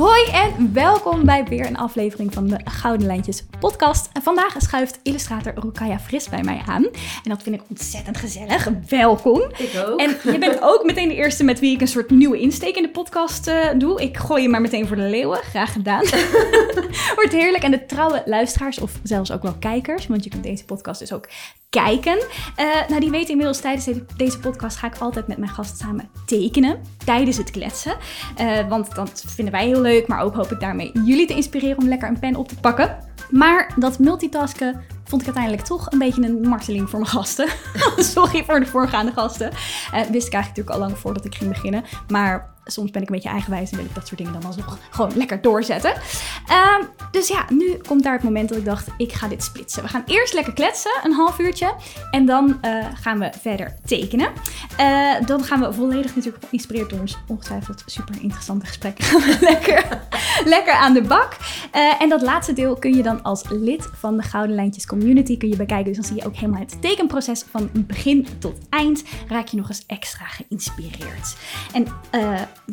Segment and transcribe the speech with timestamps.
[0.00, 4.08] Hoi en welkom bij weer een aflevering van de Gouden Lijntjes podcast.
[4.12, 6.84] En vandaag schuift illustrator Rukaya Fris bij mij aan.
[6.84, 8.68] En dat vind ik ontzettend gezellig.
[8.88, 9.42] Welkom.
[9.58, 10.00] Ik ook.
[10.00, 12.82] En je bent ook meteen de eerste met wie ik een soort nieuwe insteek in
[12.82, 14.02] de podcast eh, doe.
[14.02, 15.38] Ik gooi je maar meteen voor de leeuwen.
[15.38, 16.04] Graag gedaan.
[17.16, 17.62] Wordt heerlijk.
[17.62, 21.12] En de trouwe luisteraars, of zelfs ook wel kijkers, want je kunt deze podcast dus
[21.12, 21.28] ook
[21.70, 22.18] kijken.
[22.56, 25.78] Eh, nou, die weten inmiddels tijdens deze, deze podcast ga ik altijd met mijn gast
[25.78, 26.80] samen tekenen.
[27.04, 27.96] Tijdens het kletsen.
[28.36, 29.89] Eh, want dat vinden wij heel leuk.
[30.06, 32.96] Maar ook hoop ik daarmee jullie te inspireren om lekker een pen op te pakken.
[33.30, 37.48] Maar dat multitasken vond ik uiteindelijk toch een beetje een marteling voor mijn gasten.
[38.14, 39.50] Sorry voor de voorgaande gasten.
[39.50, 39.56] Eh,
[39.92, 41.84] wist ik eigenlijk natuurlijk al lang voordat ik ging beginnen.
[42.08, 44.78] Maar soms ben ik een beetje eigenwijs en wil ik dat soort dingen dan alsnog
[44.90, 45.92] gewoon lekker doorzetten.
[46.46, 49.82] Ehm, dus ja, nu komt daar het moment dat ik dacht, ik ga dit splitsen.
[49.82, 51.74] We gaan eerst lekker kletsen, een half uurtje.
[52.10, 54.28] En dan eh, gaan we verder tekenen.
[54.76, 59.04] Eh, dan gaan we volledig natuurlijk geïnspireerd door ons ongetwijfeld super interessante gesprekken.
[59.50, 59.84] lekker,
[60.44, 61.36] lekker aan de bak.
[61.98, 64.99] En dat laatste deel kun je dan als lid van de Gouden Lijntjes Community
[65.36, 65.84] kun je bekijken.
[65.84, 69.04] Dus dan zie je ook helemaal het tekenproces van begin tot eind.
[69.28, 71.36] Raak je nog eens extra geïnspireerd.
[71.72, 71.86] En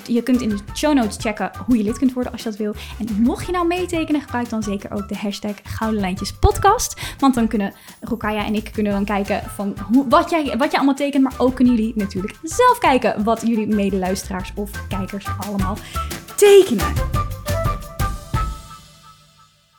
[0.05, 2.57] je kunt in de show notes checken hoe je lid kunt worden als je dat
[2.57, 2.75] wil.
[2.99, 7.15] En mocht je nou meetekenen, gebruik dan zeker ook de hashtag Gouden Lijntjes Podcast.
[7.19, 10.79] Want dan kunnen Rokaya en ik kunnen dan kijken van hoe, wat, jij, wat jij
[10.79, 11.23] allemaal tekent.
[11.23, 15.77] Maar ook kunnen jullie natuurlijk zelf kijken wat jullie medeluisteraars of kijkers allemaal
[16.35, 17.26] tekenen.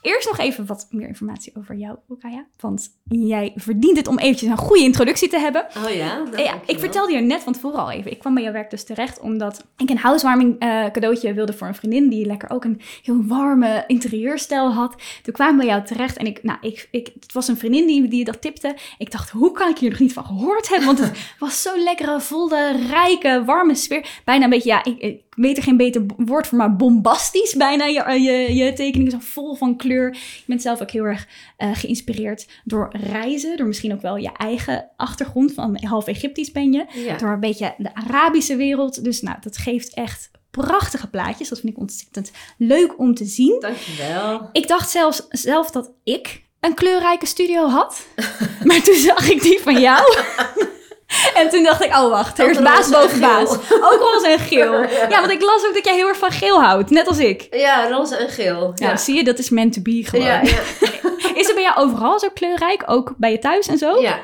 [0.03, 2.47] Eerst nog even wat meer informatie over jou, Rukaya.
[2.61, 5.67] Want jij verdient het om eventjes een goede introductie te hebben.
[5.77, 6.25] Oh ja?
[6.37, 8.11] ja ik vertelde je net van tevoren al even.
[8.11, 11.67] Ik kwam bij jouw werk dus terecht omdat ik een housewarming uh, cadeautje wilde voor
[11.67, 12.09] een vriendin...
[12.09, 14.95] die lekker ook een heel warme interieurstijl had.
[15.23, 17.87] Toen kwamen we bij jou terecht en ik, nou, ik, ik, het was een vriendin
[17.87, 18.77] die, die dat tipte.
[18.99, 20.87] Ik dacht, hoe kan ik hier nog niet van gehoord hebben?
[20.87, 24.21] Want het was zo'n lekkere, volle, rijke, warme sfeer.
[24.25, 27.84] Bijna een beetje, ja, ik weet er geen beter woord voor, maar bombastisch bijna.
[27.84, 31.70] Je, je, je tekeningen zijn vol van kleur je bent zelf ook heel erg uh,
[31.72, 33.56] geïnspireerd door reizen.
[33.56, 35.54] Door misschien ook wel je eigen achtergrond.
[35.54, 37.15] Van half Egyptisch ben je.
[37.19, 39.04] Door een beetje de Arabische wereld.
[39.04, 41.48] Dus nou, dat geeft echt prachtige plaatjes.
[41.48, 43.56] Dat vind ik ontzettend leuk om te zien.
[43.60, 44.48] Dankjewel.
[44.53, 48.06] Ik dacht zelfs zelf dat ik een kleurrijke studio had.
[48.65, 50.04] maar toen zag ik die van jou.
[51.41, 53.53] En toen dacht ik, oh wacht, er is baas boven baas.
[53.71, 54.73] Ook roze en geel.
[55.11, 57.47] Ja, want ik las ook dat jij heel erg van geel houdt, net als ik.
[57.51, 58.73] Ja, roze en geel.
[58.75, 60.27] Ja, zie je, dat is meant to be gewoon.
[60.27, 60.61] Ja, ja.
[61.41, 64.01] is het bij jou overal zo kleurrijk, ook bij je thuis en zo?
[64.01, 64.19] Ja.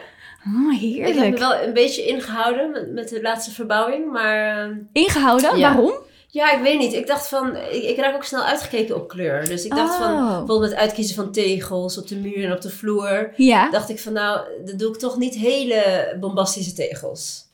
[0.47, 1.15] Oh, heerlijk.
[1.15, 4.59] Ik heb me wel een beetje ingehouden met, met de laatste verbouwing, maar...
[4.59, 5.61] Ehm, ingehouden?
[5.61, 5.93] Waarom?
[6.35, 6.93] Ja, ik weet niet.
[6.93, 9.49] Ik dacht van, ik, ik raak ook snel uitgekeken op kleur.
[9.49, 10.39] Dus ik dacht van, oh.
[10.39, 13.33] bijvoorbeeld het uitkiezen van tegels op de muur en op de vloer.
[13.37, 13.71] Ja.
[13.71, 17.45] Dacht ik van, nou, dan doe ik toch niet hele bombastische tegels.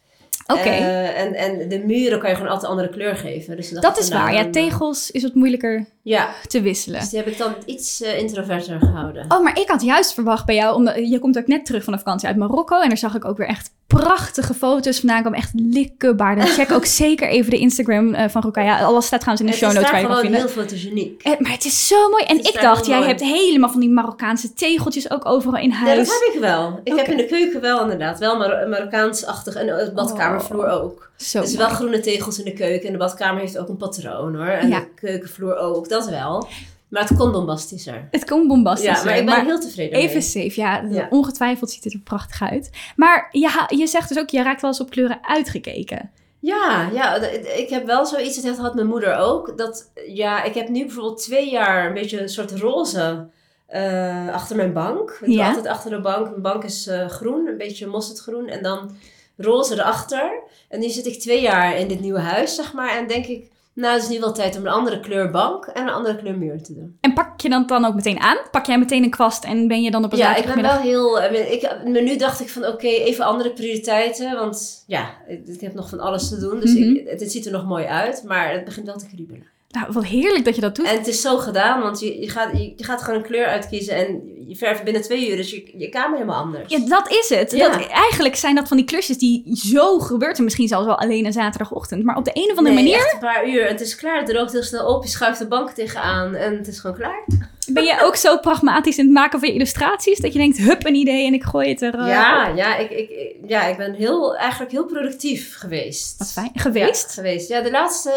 [0.46, 0.68] Oké.
[0.68, 3.56] Eh, en, en de muren kan je gewoon altijd andere kleur geven.
[3.56, 4.34] Dus dat is waar.
[4.34, 6.28] Ja, tegels is wat moeilijker ja.
[6.46, 7.00] te wisselen.
[7.00, 9.24] Dus die heb ik dan iets uh, introverter gehouden.
[9.28, 11.92] Oh, maar ik had juist verwacht bij jou, omdat je komt ook net terug van
[11.92, 12.80] de vakantie uit Marokko.
[12.80, 15.34] En daar zag ik ook weer echt prachtige foto's vandaan kwam.
[15.34, 16.36] Echt likkebaar.
[16.36, 18.80] Dan check ook zeker even de Instagram uh, van Rukaya.
[18.80, 20.40] Alles staat trouwens in de show notes waar je kan vinden.
[20.40, 21.26] Het is heel fotogeniek.
[21.26, 22.24] Uh, maar het is zo mooi.
[22.24, 25.90] En ik dacht, jij hebt helemaal van die Marokkaanse tegeltjes ook overal in huis.
[25.90, 26.80] Ja, dat heb ik wel.
[26.84, 28.18] Ik heb in de keuken wel inderdaad.
[28.18, 29.54] Wel Mar Marokkaans-achtig.
[29.54, 31.10] En de badkamervloer oh, ook.
[31.16, 32.86] Zo dus wel groene tegels in de keuken.
[32.86, 34.46] En de badkamer heeft ook een patroon hoor.
[34.46, 35.88] En de keukenvloer ook.
[35.90, 36.48] Dat wel.
[36.88, 38.08] Maar het kon bombastischer.
[38.10, 38.96] Het kon bombastischer.
[38.96, 42.70] Ja, maar ik ben heel tevreden Even safe, ja, Ongetwijfeld ziet het er prachtig uit.
[42.96, 46.10] Maar je, je zegt dus ook, je raakt wel eens op kleuren uitgekeken.
[46.38, 47.16] Ja, ja,
[47.56, 49.58] ik heb wel zoiets, dat had mijn moeder ook.
[49.58, 53.28] Dat, ja, ik heb nu bijvoorbeeld twee jaar een beetje een soort roze
[53.74, 55.18] uh, achter mijn bank.
[55.20, 55.48] Ik ja.
[55.48, 56.28] altijd achter de bank.
[56.30, 58.48] Mijn bank is uh, groen, een beetje mosterdgroen.
[58.48, 58.90] En dan
[59.36, 60.42] roze erachter.
[60.68, 62.96] En nu zit ik twee jaar in dit nieuwe huis, zeg maar.
[62.96, 65.82] En denk ik, nou, het is nu wel tijd om een andere kleur bank en
[65.82, 66.96] een andere kleur muur te doen.
[67.00, 68.36] En pak je dan dan ook meteen aan?
[68.50, 70.76] Pak jij meteen een kwast en ben je dan op een Ja, ik ben wel
[70.76, 71.20] heel...
[71.20, 74.36] Eh, ik, nu dacht ik van oké, even andere prioriteiten.
[74.36, 76.60] Want ja, ik, heb nog van alles te doen.
[76.60, 78.22] Dus mm het, ziet er nog mooi uit.
[78.26, 79.46] Maar het begint wel te kriebelen.
[79.70, 80.86] Nou, wat heerlijk dat je dat doet.
[80.86, 83.46] En het is zo gedaan, want je, je, gaat, je, je gaat gewoon een kleur
[83.46, 86.72] uitkiezen en je verft binnen twee uur, dus je, je kamer helemaal anders.
[86.72, 87.50] Ja, dat is het.
[87.50, 91.26] Dat, eigenlijk zijn dat van die klusjes die zo gebeurt en misschien zelfs wel alleen
[91.26, 93.04] een zaterdagochtend, maar op de een of andere nee, manier...
[93.04, 93.66] Echt een paar uur.
[93.66, 96.68] Het is klaar, het droogt heel snel op, je schuift de bank tegenaan en het
[96.68, 97.24] is gewoon klaar.
[97.72, 100.86] Ben je ook zo pragmatisch in het maken van je illustraties dat je denkt, hup,
[100.86, 102.06] een idee en ik gooi het er...
[102.06, 106.18] ja, ja, ik, ik, ja, ik ben heel, eigenlijk heel productief geweest.
[106.18, 106.50] Wat fijn.
[106.54, 107.12] Geweest?
[107.12, 107.48] geweest.
[107.48, 108.12] Ja, de laatste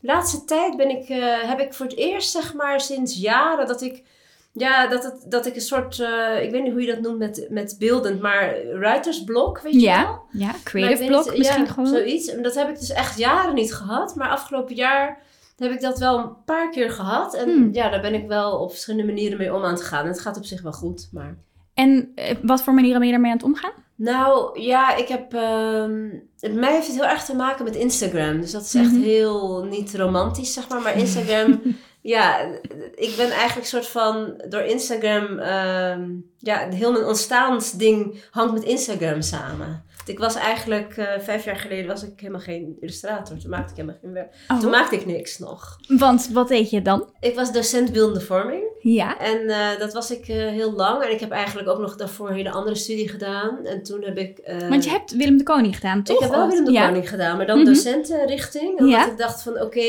[0.00, 3.82] laatste tijd ben ik, uh, heb ik voor het eerst, zeg maar, sinds jaren dat
[3.82, 4.02] ik.
[4.52, 7.18] Ja, dat, het, dat ik een soort, uh, ik weet niet hoe je dat noemt
[7.18, 10.22] met, met beeldend, maar writersblok, weet je ja, wel?
[10.30, 11.86] Ja, creative block misschien ja, gewoon.
[11.86, 12.28] zoiets.
[12.28, 14.14] En dat heb ik dus echt jaren niet gehad.
[14.14, 15.22] Maar afgelopen jaar
[15.58, 17.34] heb ik dat wel een paar keer gehad.
[17.34, 17.68] En Hmm.
[17.72, 20.02] ja, daar ben ik wel op verschillende manieren mee om aan te gaan.
[20.02, 21.36] En het gaat op zich wel goed, maar...
[21.74, 23.72] En eh, wat voor manieren ben je daarmee aan het omgaan?
[23.94, 25.32] Nou, ja, ik heb...
[26.40, 28.40] ehm mij heeft het heel erg te maken met Instagram.
[28.40, 29.02] Dus dat is echt Mhm.
[29.02, 30.80] heel niet romantisch, zeg maar.
[30.80, 31.62] Maar Instagram...
[32.00, 32.38] ja,
[32.94, 34.42] ik ben eigenlijk soort van...
[34.48, 35.38] Door Instagram...
[35.38, 39.84] ehm, ja, heel mijn ontstaansding hangt met Instagram samen.
[40.08, 40.96] Ik was eigenlijk...
[40.96, 43.38] eh, vijf jaar geleden was ik helemaal geen illustrator.
[43.38, 44.34] Toen maakte ik helemaal geen werk.
[44.48, 44.60] Oh.
[44.60, 45.76] Toen maakte ik niks nog.
[45.88, 47.12] Want wat deed je dan?
[47.20, 48.62] Ik was docent beeldende vorming.
[48.80, 49.18] Ja.
[49.18, 51.02] En eh, dat was ik eh, heel lang.
[51.02, 53.64] En ik heb eigenlijk ook nog daarvoor een hele andere studie gedaan.
[53.66, 54.40] En toen heb ik...
[54.68, 56.16] Want je hebt Willem de Koning gedaan, toch?
[56.16, 56.86] Ik heb wel Willem de ja.
[56.86, 57.66] Koning gedaan, maar dan Mhm.
[57.66, 58.70] docentenrichting.
[58.78, 59.10] Omdat Ja.
[59.10, 59.80] ik dacht van, oké,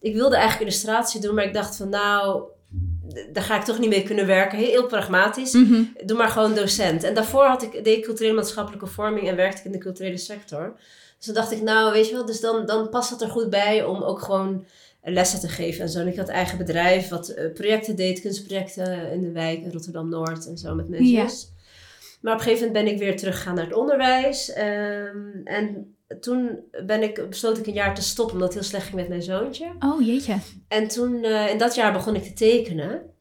[0.00, 1.34] ik wilde eigenlijk illustratie doen.
[1.34, 2.42] Maar ik dacht van, nou,
[3.32, 4.58] daar ga ik toch niet mee kunnen werken.
[4.58, 5.52] Heel, heel pragmatisch.
[5.52, 5.82] Mhm.
[6.04, 7.02] Doe maar gewoon docent.
[7.02, 10.16] En daarvoor had ik, deed ik culturele maatschappelijke vorming en werkte ik in de culturele
[10.16, 10.74] sector.
[11.16, 13.50] Dus dan dacht ik, nou, weet je wel, dus dan, dan past het er goed
[13.50, 14.64] bij om ook gewoon
[15.02, 16.00] lessen te geven en zo.
[16.00, 20.46] En ik had eigen bedrijf wat eh, projecten deed, kunstprojecten in de wijk in Rotterdam-Noord
[20.46, 21.10] en zo met mensen.
[21.10, 21.28] Ja.
[22.20, 24.52] Maar op een gegeven moment ben ik weer teruggegaan naar het onderwijs.
[24.52, 28.84] ehm, en toen ben ik, besloot ik een jaar te stoppen, omdat het heel slecht
[28.84, 29.72] ging met mijn zoontje.
[29.78, 30.36] Oh, jeetje.
[30.68, 33.14] En toen, eh, in dat jaar begon ik te tekenen.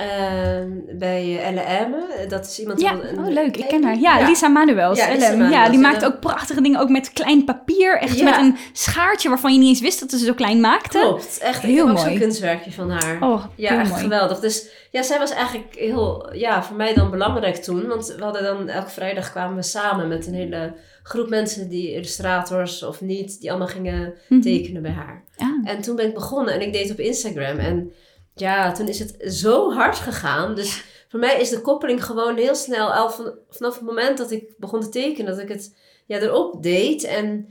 [0.00, 2.26] Ehm, bij Emme.
[2.28, 2.80] Dat is iemand...
[2.80, 3.56] Ja, een- oh, leuk.
[3.56, 3.98] Ik ken haar.
[3.98, 4.98] Ja, Lisa Manuels.
[4.98, 5.38] Ja, Lisa LM.
[5.38, 7.98] Manuels, ja, die maakt dan- ook prachtige dingen, ook met klein papier.
[7.98, 8.24] Echt Ja.
[8.24, 10.98] met een schaartje waarvan je niet eens wist dat ze zo klein maakte.
[10.98, 11.62] Klopt, echt.
[11.62, 12.10] Heel ook mooi.
[12.10, 13.18] zo'n kunstwerkje van haar.
[13.22, 14.02] Oh, ja, echt mooi.
[14.02, 14.38] geweldig.
[14.40, 17.86] Dus ja, zij was eigenlijk heel, ja, voor mij dan belangrijk toen.
[17.86, 21.92] Want we hadden dan, elke vrijdag kwamen we samen met een hele groep mensen, die
[21.92, 24.40] illustrators of niet, die allemaal gingen Mhm.
[24.40, 25.24] tekenen bij haar.
[25.36, 25.48] Ah.
[25.64, 27.58] En toen ben ik begonnen en ik deed op Instagram.
[27.58, 27.92] En
[28.40, 30.54] ja, toen is het zo hard gegaan.
[30.54, 34.30] Dus voor mij is de koppeling gewoon heel snel, al van, vanaf het moment dat
[34.30, 35.76] ik begon te tekenen, dat ik het
[36.06, 37.04] ja, erop deed.
[37.04, 37.48] En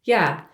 [0.00, 0.46] ja,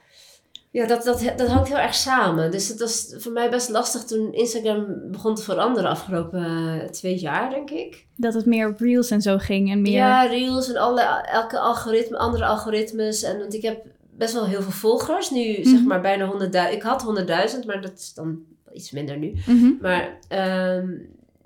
[0.70, 2.50] ja dat, dat, dat hangt heel erg samen.
[2.50, 7.18] Dus het was voor mij best lastig toen Instagram begon te veranderen afgelopen eh, twee
[7.18, 8.06] jaar, denk ik.
[8.16, 9.92] Dat het meer op reels en zo ging en meer...
[9.92, 13.22] Ja, reels en alle, elke algoritme, andere algoritmes.
[13.22, 15.30] En want ik heb best wel heel veel volgers.
[15.30, 15.86] Nu zeg Mhm.
[15.86, 16.72] maar bijna 100.000.
[16.72, 18.38] Ik had 100.000, maar dat is dan
[18.76, 19.32] iets minder nu.
[19.46, 19.70] Mhm.
[19.80, 20.88] Maar ehm,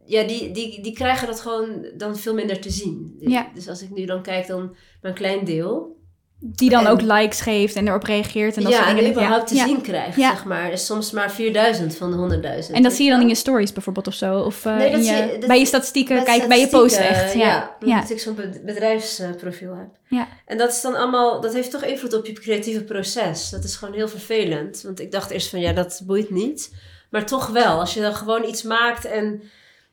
[0.05, 3.17] ja, die, die, die krijgen dat gewoon dan veel minder te zien.
[3.21, 3.51] Ja.
[3.55, 5.99] Dus als ik nu dan kijk, dan een klein deel.
[6.43, 9.11] Die dan En- ook likes geeft en erop reageert en dat ja, soort en dingen.
[9.11, 9.67] überhaupt te ja.
[9.67, 10.31] zien krijgt, Ja.
[10.31, 10.73] zeg maar.
[10.73, 12.77] Is soms maar 4000 van de 100.000.
[12.77, 14.39] En dat zie je dan in je stories bijvoorbeeld of zo?
[14.41, 16.69] Of eh, Nee, dat in zie je- je- dat- bij je statistieken, kijk bij je
[16.69, 17.35] post echt.
[17.35, 18.09] Ja, Ja.
[18.09, 19.89] ik zo'n be- bedrijfsprofiel heb.
[20.09, 20.29] Ja.
[20.47, 23.51] En dat is dan allemaal, dat heeft toch invloed op je creatieve proces.
[23.51, 24.83] Dat is gewoon heel vervelend.
[24.83, 26.73] Want ik dacht eerst van ja, dat boeit niet.
[27.11, 29.43] Maar toch wel, als je dan gewoon iets maakt en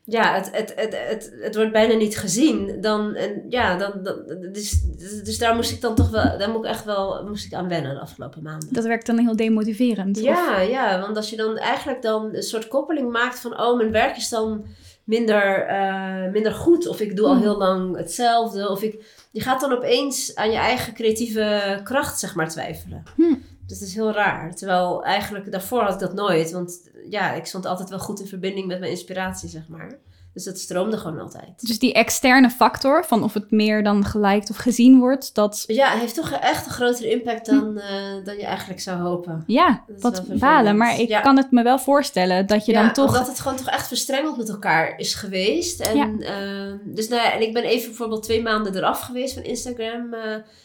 [0.04, 4.16] ja, het, het, het, het, het wordt bijna niet gezien, dan, en ja, dan, dan
[4.52, 4.80] dus,
[5.24, 7.68] dus daar moest ik dan toch wel, daar moet ik echt wel, moest ik aan
[7.68, 8.68] wennen de afgelopen maanden.
[8.72, 10.16] Dat werkt dan heel demotiverend.
[10.16, 13.76] of- Ja, ja, want als je dan eigenlijk dan een soort koppeling maakt van, oh,
[13.76, 14.64] mijn werk is dan
[15.04, 16.86] minder, eh, minder goed.
[16.88, 17.42] Of ik doe al Hmm.
[17.42, 18.68] heel lang hetzelfde.
[18.68, 23.02] Of ik, je gaat dan opeens aan je eigen creatieve kracht, zeg maar, twijfelen.
[23.16, 23.42] Hmm.
[23.68, 24.54] Dus dat is heel raar.
[24.54, 26.50] Terwijl eigenlijk daarvoor had ik dat nooit.
[26.50, 29.98] Want ja, ik stond altijd wel goed in verbinding met mijn inspiratie, zeg maar.
[30.38, 31.66] Dus dat stroomde gewoon altijd.
[31.68, 35.88] Dus die externe factor van of het meer dan geliked of gezien wordt, dat Ja,
[35.90, 37.90] heeft toch echt een grotere impact dan, eh,
[38.24, 39.44] dan je eigenlijk zou hopen.
[39.46, 40.76] ja, Dat wat balen.
[40.76, 41.20] Maar ik Ja.
[41.20, 43.06] kan het me wel voorstellen dat je ja, dan toch...
[43.08, 45.80] omdat het gewoon toch echt verstrengeld met elkaar is geweest.
[45.80, 46.08] En, Ja.
[46.20, 50.14] ehm, dus nou ja, en ik ben even bijvoorbeeld twee maanden eraf geweest van Instagram
[50.14, 50.20] eh,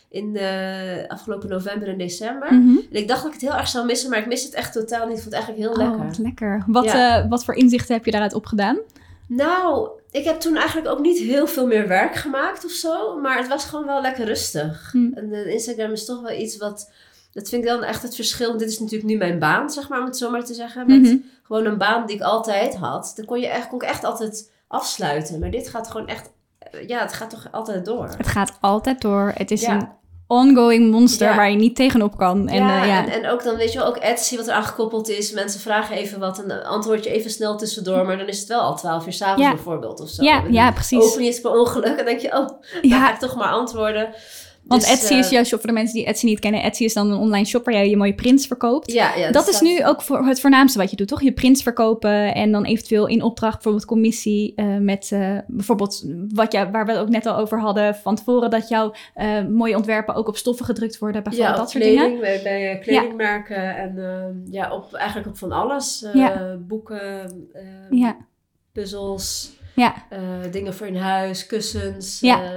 [0.09, 2.53] in de afgelopen november en december.
[2.53, 2.77] Mhm.
[2.91, 4.73] En ik dacht dat ik het heel erg zou missen, maar ik mis het echt
[4.73, 5.17] totaal niet.
[5.17, 6.07] Ik vond het eigenlijk heel Oh, lekker.
[6.07, 6.63] wat lekker.
[6.67, 7.21] Wat, Ja.
[7.23, 8.77] eh, wat voor inzichten heb je daaruit opgedaan?
[9.35, 13.19] Nou, ik heb toen eigenlijk ook niet heel veel meer werk gemaakt of zo.
[13.19, 14.89] Maar het was gewoon wel lekker rustig.
[14.91, 15.11] Hm.
[15.13, 16.91] En eh, Instagram is toch wel iets wat...
[17.31, 18.47] Dat vind ik dan echt het verschil.
[18.47, 20.87] Want dit is natuurlijk nu mijn baan, zeg maar, om het zo maar te zeggen.
[20.87, 21.15] Met Mhm.
[21.43, 23.13] gewoon een baan die ik altijd had.
[23.15, 25.39] Dan kon, je echt, kon ik echt altijd afsluiten.
[25.39, 26.29] Maar dit gaat gewoon echt...
[26.59, 28.09] eh, Ja, het gaat toch altijd door.
[28.17, 29.31] Het gaat altijd door.
[29.35, 29.73] Het is Ja.
[29.75, 29.87] een
[30.33, 31.35] ongoing monster Ja.
[31.35, 32.47] waar je niet tegenop kan.
[32.47, 33.05] En, ja, eh, ja.
[33.05, 35.31] En, en ook dan weet je wel, ook Etsy wat er aangekoppeld is.
[35.31, 38.05] Mensen vragen even wat en dan antwoord je even snel tussendoor.
[38.05, 40.23] Maar dan is het wel al twaalf uur s'avonds bijvoorbeeld of zo.
[40.23, 41.03] ja, ja, precies.
[41.03, 42.49] Open je het per ongeluk en denk je, oh,
[42.81, 42.99] Ja.
[43.05, 44.09] ga ik toch maar antwoorden.
[44.63, 46.93] Want Dus, Etsy is eh, juist, voor de mensen die Etsy niet kennen, Etsy is
[46.93, 48.91] dan een online shop waar jij je mooie prints verkoopt.
[48.91, 51.21] Ja, ja, dat is nu ook voor het voornaamste wat je doet, toch?
[51.21, 56.51] Je prints verkopen en dan eventueel in opdracht, bijvoorbeeld commissie eh, met eh, bijvoorbeeld wat
[56.51, 58.93] je, waar we het ook net al over hadden van tevoren, dat jouw
[59.49, 62.21] mooie ontwerpen ook op stoffen gedrukt worden, bijvoorbeeld Ja, dat soort kleding, dingen.
[62.21, 66.05] bij, bij kledingmerken en ja, op, eigenlijk op van alles.
[66.13, 66.57] Ja.
[66.67, 67.47] Boeken,
[67.89, 68.17] Ja,
[68.71, 70.05] puzzels, ja.
[70.09, 70.19] eh,
[70.51, 72.19] dingen voor in huis, kussens.
[72.19, 72.43] Ja.
[72.43, 72.51] eh,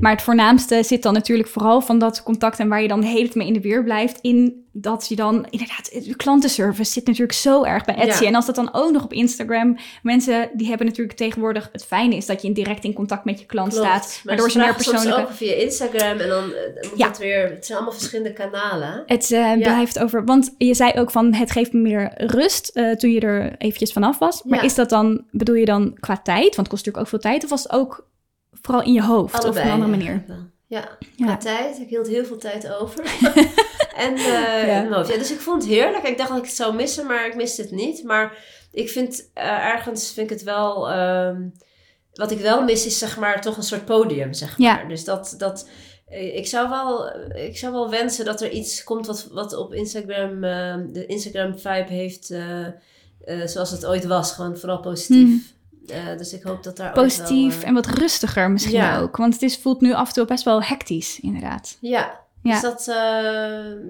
[0.00, 3.06] Maar het voornaamste zit dan natuurlijk vooral van dat contact en waar je dan de
[3.06, 7.06] hele tijd mee in de weer blijft in dat je dan inderdaad, de klantenservice zit
[7.06, 8.22] natuurlijk zo erg bij Etsy.
[8.22, 8.28] Ja.
[8.28, 12.16] En als dat dan ook nog op Instagram, mensen die hebben natuurlijk tegenwoordig, het fijne
[12.16, 13.86] is dat je in direct in contact met je klant Klopt.
[13.86, 15.20] staat, Maar waardoor ze meer persoonlijke...
[15.20, 17.08] ook via Instagram en dan eh, moet Ja.
[17.08, 17.50] het weer...
[17.50, 19.02] Het zijn allemaal verschillende kanalen.
[19.06, 22.90] Het eh, blijft over, want je zei ook van het geeft me meer rust eh,
[22.90, 24.42] toen je er eventjes vanaf was.
[24.42, 27.30] Maar is dat dan, bedoel je dan qua tijd, want het kost natuurlijk ook veel
[27.30, 28.06] tijd, of was het ook
[28.52, 30.24] vooral in je hoofd of op een andere manier?
[30.66, 30.88] Ja.
[31.16, 31.78] qua tijd.
[31.78, 33.04] Ik hield heel veel tijd over.
[33.96, 35.02] en eh, Ja.
[35.02, 36.04] dus ik vond het heerlijk.
[36.04, 38.04] Ik dacht dat ik het zou missen, maar ik miste het niet.
[38.04, 38.36] Maar
[38.72, 40.90] ik vind eh, ergens vind ik het wel...
[40.90, 41.42] ehm,
[42.14, 44.74] wat ik wel mis is zeg maar toch een soort podium, zeg Ja.
[44.74, 44.88] maar.
[44.88, 45.34] Dus dat...
[45.38, 45.68] dat
[46.08, 49.74] eh, ik zou, wel, ik zou wel wensen dat er iets komt wat, wat op
[49.74, 52.26] Instagram, eh, de Instagram vibe heeft,
[53.44, 54.32] zoals het ooit was.
[54.32, 55.52] Gewoon vooral positief.
[55.86, 57.12] Eh, dus ik hoop dat daar wel, Hmm.
[57.12, 59.00] Positief eh, en wat rustiger misschien Ja.
[59.00, 59.16] ook.
[59.16, 61.76] Want het is, voelt nu af en toe best wel hectisch, inderdaad.
[61.80, 62.52] Ja, Ja.
[62.52, 62.94] dus dat, eh,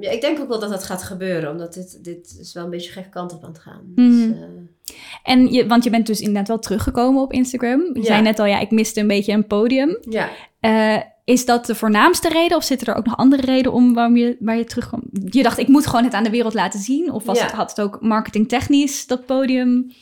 [0.00, 2.70] ja, ik denk ook wel dat dat gaat gebeuren, omdat dit, dit is wel een
[2.70, 3.92] beetje gekke kant op aan het gaan.
[3.94, 4.10] Mhm.
[4.10, 7.80] Dus, eh, En je, want je bent dus inderdaad wel teruggekomen op Instagram.
[7.92, 8.04] Je Ja.
[8.04, 9.98] zei net al, ja, ik miste een beetje een podium.
[10.10, 10.28] ja.
[10.60, 14.16] Eh, is dat de voornaamste reden of zitten er ook nog andere redenen om waarom
[14.16, 15.02] je, waar je terugkwam?
[15.24, 17.12] Je dacht, ik moet gewoon het aan de wereld laten zien?
[17.12, 17.44] Of was Ja.
[17.44, 19.92] het, had het ook marketingtechnisch, dat podium,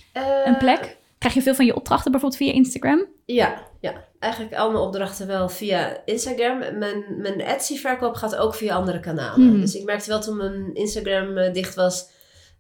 [0.45, 0.97] een plek?
[1.19, 3.05] Krijg je veel van je opdrachten bijvoorbeeld via Instagram?
[3.25, 6.59] Ja, ja, eigenlijk al mijn opdrachten wel via Instagram.
[6.59, 9.47] Mijn, mijn Etsy-verkoop gaat ook via andere kanalen.
[9.51, 9.61] Mhm.
[9.61, 12.11] Dus ik merkte wel toen mijn Instagram eh, dicht was,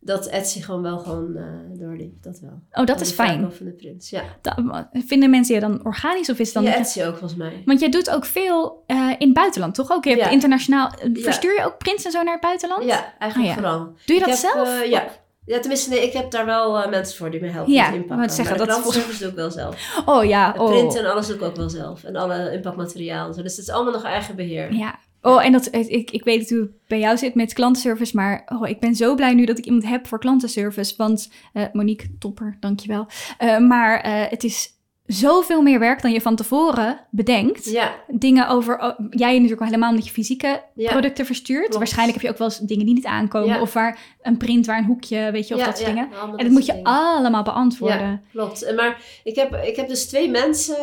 [0.00, 1.44] dat Etsy gewoon wel gewoon eh,
[1.80, 2.22] doorliep.
[2.22, 2.62] Dat wel.
[2.72, 3.52] Oh, dat is fijn.
[3.52, 4.22] van de prints, ja.
[4.40, 6.62] Da- vinden mensen je dan organisch of is het dan...
[6.72, 7.62] Je- Etsy ook volgens mij.
[7.64, 10.04] Want jij doet ook veel eh, in het buitenland, toch ook?
[10.04, 10.30] Je hebt Ja.
[10.30, 10.90] internationaal...
[11.12, 11.22] Ja.
[11.22, 12.84] Verstuur je ook prints en zo naar het buitenland?
[12.84, 13.68] Ja, eigenlijk Oh ja.
[13.68, 13.92] vooral.
[14.06, 14.84] Doe je dat zelf?
[14.86, 15.04] ja.
[15.44, 18.00] Ja, tenminste, nee, ik heb daar wel eh, mensen voor die me helpen Ja, met
[18.00, 18.30] inpakken.
[18.30, 20.02] zeggen, maar de dat is klantenservice doe ik wel zelf.
[20.06, 20.70] Oh ja, Het oh.
[20.70, 22.04] printen en alles doe ik ook wel zelf.
[22.04, 23.42] En alle inpakmateriaal en zo.
[23.42, 24.72] Dus het is allemaal nog eigen beheer.
[24.74, 24.98] Ja.
[25.22, 28.68] Oh, en dat, ik, ik weet hoe het bij jou zit met klantenservice, maar oh,
[28.68, 30.94] ik ben zo blij nu dat ik iemand heb voor klantenservice.
[30.96, 33.06] Want eh, Monique, topper, dankjewel.
[33.38, 34.68] Eh maar het is
[35.12, 37.70] zoveel meer werk dan je van tevoren bedenkt.
[37.70, 40.90] Ja, Dingen over, oh, jij natuurlijk al helemaal omdat je fysieke Ja.
[40.90, 41.60] producten verstuurt.
[41.60, 41.76] Klopt.
[41.76, 43.48] Waarschijnlijk heb je ook wel eens dingen die niet aankomen.
[43.54, 43.60] Ja.
[43.60, 46.04] Of waar een print, waar een hoekje, weet je, of dat soort dingen.
[46.04, 46.86] En dat dat moet je dingen.
[46.92, 47.98] allemaal beantwoorden.
[48.10, 48.72] Ja, klopt.
[48.76, 50.76] Maar ik heb, ik heb dus twee mensen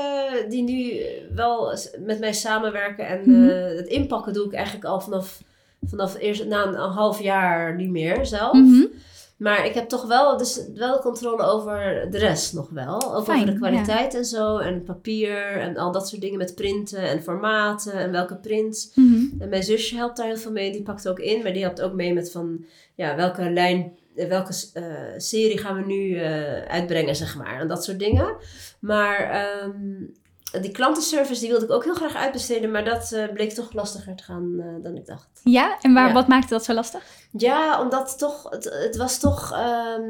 [0.49, 0.93] die nu
[1.35, 3.07] wel met mij samenwerken.
[3.07, 3.49] En Mhm.
[3.49, 5.41] eh, het inpakken doe ik eigenlijk al vanaf,
[5.87, 8.53] vanaf eerst, na een, een half jaar niet meer zelf.
[8.53, 8.83] Mhm.
[9.39, 13.15] Maar ik heb toch wel, dus wel controle over de rest nog wel.
[13.15, 14.57] Ook Fijn, over de kwaliteit en zo.
[14.57, 18.91] En papier en al dat soort dingen met printen en formaten en welke prints.
[18.95, 19.41] Mhm.
[19.41, 20.71] En mijn zusje helpt daar heel veel mee.
[20.71, 21.43] Die pakt ook in.
[21.43, 22.65] Maar die helpt ook mee met van
[22.95, 24.83] ja, welke lijn, eh, welke eh,
[25.17, 27.59] serie gaan we nu eh, uitbrengen, zeg maar.
[27.59, 28.35] En dat soort dingen.
[28.79, 30.03] Maar ehm,
[30.61, 32.71] die klantenservice die wilde ik ook heel graag uitbesteden.
[32.71, 35.27] Maar dat eh, bleek toch lastiger te gaan eh, dan ik dacht.
[35.43, 36.13] Ja, en waar, Ja.
[36.13, 37.03] wat maakte dat zo lastig?
[37.31, 40.01] Ja, omdat toch, het, het was toch, ehm,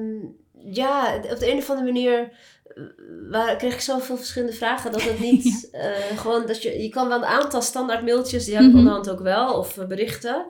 [0.53, 2.83] ja, op de een of andere manier eh,
[3.29, 5.69] waar, kreeg ik zoveel verschillende vragen dat het niet
[6.15, 8.77] gewoon, dat je, je kan wel een aantal standaard mailtjes, die heb ik Mhm.
[8.77, 10.45] onderhand ook wel, of berichten,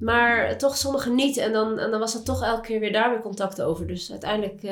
[0.00, 1.36] maar toch sommige niet.
[1.36, 3.86] En dan, en dan was er toch elke keer weer daar weer contact over.
[3.86, 4.62] Dus uiteindelijk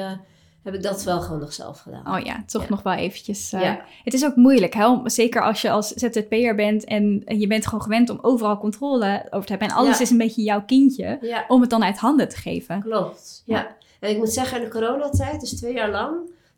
[0.66, 2.14] heb ik dat wel gewoon nog zelf gedaan.
[2.16, 2.68] Oh ja, toch Ja.
[2.68, 3.52] nog wel eventjes.
[3.52, 3.80] eh, Ja.
[4.04, 4.98] Het is ook moeilijk, hè?
[5.04, 9.46] zeker als je als ZZP'er bent en je bent gewoon gewend om overal controle over
[9.46, 9.68] te hebben.
[9.68, 10.02] En alles Ja.
[10.02, 12.80] is een beetje jouw kindje, om het dan uit handen te geven.
[12.82, 13.42] klopt.
[13.46, 13.74] Ja.
[14.00, 16.16] En ik moet zeggen, in de coronatijd, dus twee jaar lang,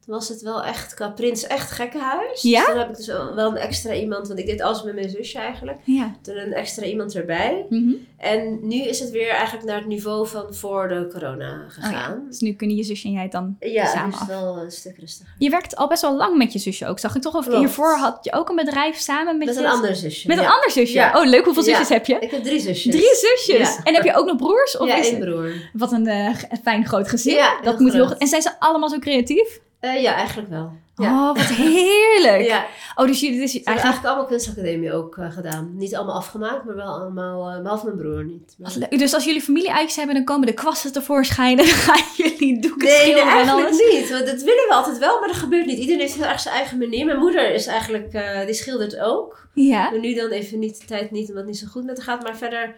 [0.08, 2.42] toen was het wel echt qua prins echt gekkenhuis.
[2.42, 2.58] Ja?
[2.58, 5.10] Dus dan heb ik dus wel een extra iemand, want ik deed alles met mijn
[5.10, 5.78] zusje eigenlijk.
[5.84, 6.16] Ja.
[6.22, 7.66] Toen een extra iemand erbij.
[7.68, 7.92] Mhm.
[8.16, 11.88] En nu is het weer eigenlijk naar het niveau van voor de corona Oh ja.
[11.88, 12.24] gegaan.
[12.28, 14.26] Dus nu kunnen je zusje en jij het dan ja, samen dus af.
[14.26, 15.34] wel een stuk rustiger.
[15.38, 17.34] Je werkt al best wel lang met je zusje ook, zag ik toch?
[17.34, 17.58] Of Klopt.
[17.58, 19.62] hiervoor had je ook een bedrijf samen met, Met je...
[19.62, 20.28] een ander zusje.
[20.28, 20.50] Met een ja.
[20.50, 20.94] ander zusje?
[20.94, 21.18] Ja.
[21.20, 21.44] Oh, leuk.
[21.44, 21.68] Hoeveel Ja.
[21.70, 22.14] zusjes heb je?
[22.18, 22.94] Ik heb drie zusjes.
[22.94, 23.76] Drie zusjes?
[23.76, 23.82] Ja.
[23.84, 24.76] En heb je ook nog broers?
[24.76, 25.52] Of ja, is één broer.
[25.72, 27.34] Wat een eh, fijn groot gezin.
[27.34, 28.16] Ja, dat moet heel.
[28.16, 29.60] En zijn ze allemaal zo creatief?
[29.80, 30.72] Eh, ja, eigenlijk wel.
[30.98, 31.30] Ja.
[31.30, 32.46] Oh, wat heerlijk.
[32.46, 32.66] Ja,
[33.00, 33.40] Oh, dus jullie...
[33.40, 33.82] Dus eigenlijk...
[33.82, 35.70] eigenlijk allemaal kunstacademie ook eh, gedaan.
[35.76, 38.54] Niet allemaal afgemaakt, maar wel allemaal, eh, behalve mijn broer niet.
[38.58, 38.88] Maar-.
[38.98, 41.56] Dus als jullie familieuitjes hebben, dan komen de kwasten tevoorschijn.
[41.56, 43.92] Dan gaan jullie doeken Nee, nee, schilderen en eigenlijk alles.
[43.92, 44.10] niet.
[44.10, 45.78] Want dat willen we altijd wel, maar dat gebeurt niet.
[45.78, 47.04] Iedereen heeft heel erg zijn eigen manier.
[47.06, 49.48] Mijn moeder is eigenlijk, eh, die schildert ook.
[49.54, 49.90] Ja.
[49.90, 52.06] Maar nu dan even niet de tijd niet, omdat het niet zo goed met haar
[52.06, 52.22] gaat.
[52.22, 52.74] Maar verder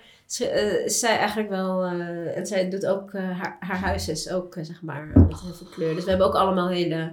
[0.84, 1.84] is, zij eigenlijk wel...
[2.34, 3.12] en zij doet ook...
[3.12, 5.94] haar, haar huis is ook, zeg maar, met heel veel kleur.
[5.94, 7.12] Dus we hebben ook allemaal hele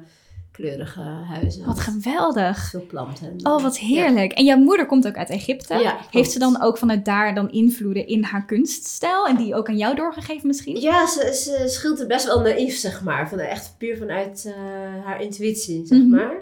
[0.57, 1.65] kleurige huizen.
[1.65, 2.69] Wat geweldig.
[2.69, 3.35] Veel planten.
[3.43, 4.31] Oh, wat heerlijk.
[4.31, 5.73] En jouw moeder komt ook uit Egypte.
[5.75, 5.97] Ja.
[6.11, 9.27] Heeft ze dan ook vanuit daar dan invloeden in haar kunststijl?
[9.27, 10.79] En die ook aan jou doorgegeven misschien?
[10.81, 13.29] Ja, ze, ze schildert best wel naïef, zeg maar.
[13.29, 14.53] Van, echt puur vanuit eh,
[15.05, 16.09] haar intuïtie, zeg Mhm.
[16.09, 16.35] maar.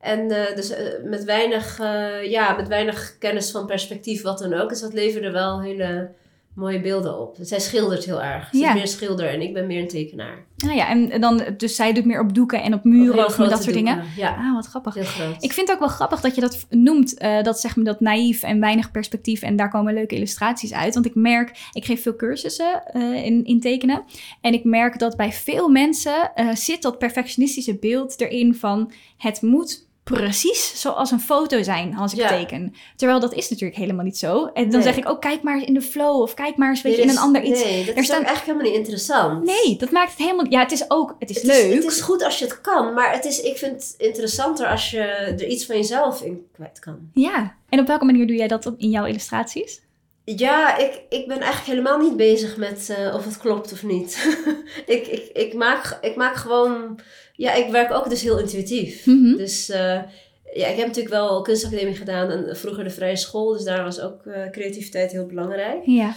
[0.00, 4.54] En eh, dus eh, met, weinig, eh, ja, met weinig kennis van perspectief, wat dan
[4.54, 4.68] ook.
[4.68, 6.08] Dus dat leverde wel hele
[6.54, 7.36] mooie beelden op.
[7.40, 8.48] Zij schildert heel erg.
[8.50, 8.68] Ze Ja.
[8.68, 10.44] is meer schilder en ik ben meer een tekenaar.
[10.56, 13.62] Nou ja, en dan, dus zij doet meer op doeken en op muren of dat
[13.62, 14.02] soort dingen.
[14.16, 14.94] Ja, Ah, wat grappig.
[14.94, 15.42] heel groot.
[15.42, 18.00] Ik vind het ook wel grappig dat je dat noemt, eh, dat zeg maar dat
[18.00, 20.94] naïef en weinig perspectief en daar komen leuke illustraties uit.
[20.94, 24.02] Want ik merk, ik geef veel cursussen eh, in, in tekenen
[24.40, 29.42] en ik merk dat bij veel mensen eh, zit dat perfectionistische beeld erin van het
[29.42, 32.28] moet precies zoals een foto zijn als ik Ja.
[32.28, 32.74] teken.
[32.96, 34.44] Terwijl dat is natuurlijk helemaal niet zo.
[34.46, 34.82] En dan Nee.
[34.82, 37.02] zeg ik ook, kijk maar eens in de flow of kijk maar eens weet je,
[37.02, 37.64] in een ander iets.
[37.64, 39.44] Nee, dat Er is staan- eigenlijk helemaal niet interessant.
[39.44, 40.46] Nee, dat maakt het helemaal...
[40.48, 41.16] Ja, het is ook...
[41.18, 41.64] Het is Het leuk.
[41.72, 44.66] is, het is goed als je het kan, maar het is, ik vind het interessanter
[44.66, 46.98] als je er iets van jezelf in kwijt kan.
[47.14, 47.54] Ja.
[47.68, 49.80] En op welke manier doe jij dat in jouw illustraties?
[50.24, 54.38] Ja, ik, ik ben eigenlijk helemaal niet bezig met eh, of het klopt of niet.
[54.86, 56.98] ik, ik, ik, maak, ik maak gewoon...
[57.32, 59.06] Ja, ik werk ook dus heel intuïtief.
[59.06, 59.36] Mhm.
[59.36, 60.00] Dus eh,
[60.54, 63.52] ja, ik heb natuurlijk wel kunstacademie gedaan en vroeger de vrije school.
[63.52, 65.82] Dus daar was ook eh, creativiteit heel belangrijk.
[65.84, 66.14] Ja.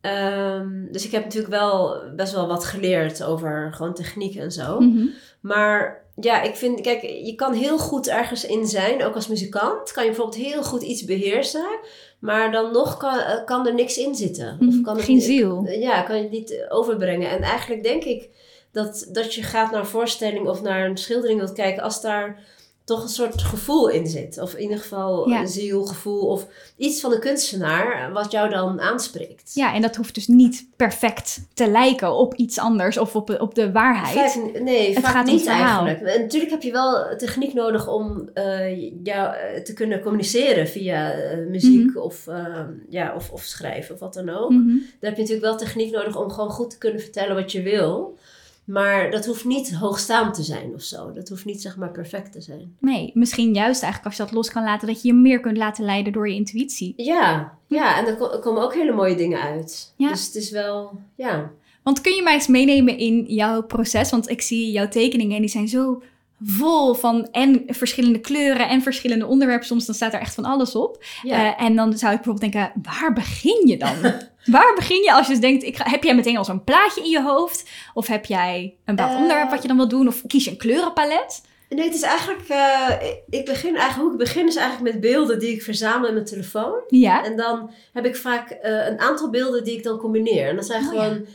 [0.00, 4.80] Ehm, dus ik heb natuurlijk wel best wel wat geleerd over gewoon techniek en zo.
[4.80, 5.06] Mhm.
[5.40, 9.92] Maar ja, ik vind, kijk, je kan heel goed ergens in zijn, ook als muzikant.
[9.92, 11.78] Kan je bijvoorbeeld heel goed iets beheersen,
[12.24, 14.56] maar dan nog kan, eh, kan er niks in zitten.
[14.60, 14.82] Mhm.
[14.82, 15.66] kan het Geen niet- ziel.
[15.68, 17.30] Ja, kan je het niet overbrengen.
[17.30, 18.28] En eigenlijk denk ik
[18.72, 22.38] dat, dat je gaat naar een voorstelling of naar een schildering wilt kijken als daar
[22.84, 24.38] toch een soort gevoel in zit.
[24.40, 25.40] Of in ieder geval Ja.
[25.40, 29.50] een ziel, gevoel of iets van de kunstenaar wat jou dan aanspreekt.
[29.54, 33.54] Ja, en dat hoeft dus niet perfect te lijken op iets anders of op, op
[33.54, 34.32] de waarheid.
[34.32, 36.00] Vaak, nee, Het vaak gaat niet eigenlijk.
[36.00, 41.12] En natuurlijk heb je wel techniek nodig om eh, jou eh, te kunnen communiceren via
[41.12, 44.50] eh, muziek of, eh, ja, of, of schrijven of wat dan ook.
[44.50, 44.66] Mhm.
[44.66, 47.62] Dan heb je natuurlijk wel techniek nodig om gewoon goed te kunnen vertellen wat je
[47.62, 48.16] wil.
[48.64, 51.12] Maar dat hoeft niet hoogstaand te zijn of zo.
[51.12, 52.76] Dat hoeft niet zeg maar perfect te zijn.
[52.80, 55.56] Nee, misschien juist eigenlijk als je dat los kan laten, dat je je meer kunt
[55.56, 56.92] laten leiden door je intuïtie.
[56.96, 59.92] Ja, ja en er ko- komen ook hele mooie dingen uit.
[59.96, 60.08] Ja.
[60.08, 61.50] Dus het is wel, ja.
[61.82, 64.10] Want kun je mij eens meenemen in jouw proces?
[64.10, 66.02] Want ik zie jouw tekeningen en die zijn zo
[66.44, 69.66] vol van en verschillende kleuren en verschillende onderwerpen.
[69.66, 71.04] Soms dan staat er echt van alles op.
[71.22, 71.56] ja.
[71.56, 73.94] Eh, en dan zou ik bijvoorbeeld denken, waar begin je dan?
[74.44, 77.10] waar begin je als je denkt, ik ga, heb jij meteen al zo'n plaatje in
[77.10, 77.68] je hoofd?
[77.94, 79.20] Of heb jij een bepaald Eh.
[79.20, 80.08] onderwerp wat je dan wil doen?
[80.08, 81.42] Of kies je een kleurenpalet?
[81.68, 82.90] Nee, het is eigenlijk, eh,
[83.30, 86.26] ik- begin eigenlijk, hoe ik begin is eigenlijk met beelden die ik verzamel in mijn
[86.26, 86.74] telefoon.
[86.88, 87.24] Ja.
[87.24, 90.48] En dan heb ik vaak eh, een aantal beelden die ik dan combineer.
[90.48, 91.26] En dat zijn Oh, gewoon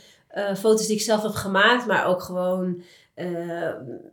[0.56, 2.82] foto's die ik zelf heb gemaakt, maar ook gewoon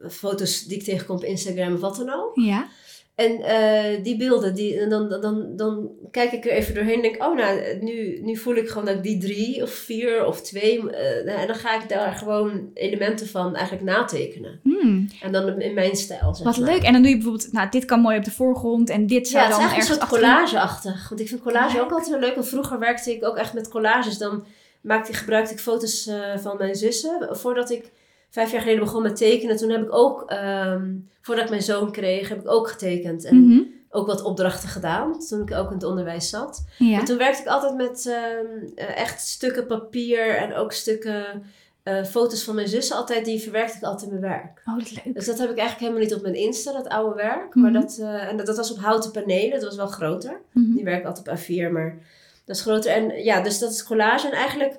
[0.10, 2.32] foto's die ik tegenkom op Instagram of wat dan ook.
[2.34, 2.68] Ja.
[3.17, 7.01] En eh, die beelden, die, dan, dan, dan, dan kijk ik er even doorheen en
[7.01, 10.41] denk, oh nou, nu, nu voel ik gewoon dat ik die drie of vier of
[10.41, 14.60] twee, eh, en dan ga ik daar gewoon elementen van eigenlijk natekenen.
[14.63, 16.69] Hmm, En dan in mijn stijl, zeg wat maar.
[16.69, 16.84] leuk.
[16.84, 19.43] En dan doe je bijvoorbeeld, nou, dit kan mooi op de voorgrond en dit zou
[19.43, 21.10] Ja, het is dan ergens een collageachtig.
[21.10, 22.36] Want ik vind collage ook altijd wel leuk.
[22.36, 24.17] Want vroeger werkte ik ook echt met collages.
[24.17, 24.45] Dan
[24.82, 27.27] maakte, gebruikte ik foto's eh, van mijn zussen.
[27.32, 27.91] Voordat ik
[28.30, 29.58] vijf jaar geleden begon met tekenen.
[29.58, 33.26] Toen heb ik ook, ehm, voordat ik mijn zoon kreeg, heb ik ook getekend.
[33.26, 33.62] En Mhm.
[33.90, 35.20] ook wat opdrachten gedaan.
[35.28, 36.66] Toen ik ook in het onderwijs zat.
[36.78, 37.00] Ja.
[37.00, 40.36] En toen werkte ik altijd met ehm, eh, echt stukken papier.
[40.36, 41.44] En ook stukken
[41.84, 42.96] eh, foto's van mijn zussen.
[42.96, 44.62] Altijd, die verwerkte ik altijd in mijn werk.
[44.66, 45.13] Oh, wat leuk.
[45.13, 47.56] Dus dat heb ik eigenlijk helemaal niet op mijn Insta, dat oude werk.
[47.56, 47.60] Mhm.
[47.60, 50.42] Maar dat, eh, en dat, dat was op houten panelen, dat was wel groter.
[50.52, 50.74] Mhm.
[50.76, 51.98] Die werk ik altijd op A4, maar
[52.46, 52.92] dat is groter.
[52.92, 54.28] En ja, dus dat is collage.
[54.28, 54.78] En eigenlijk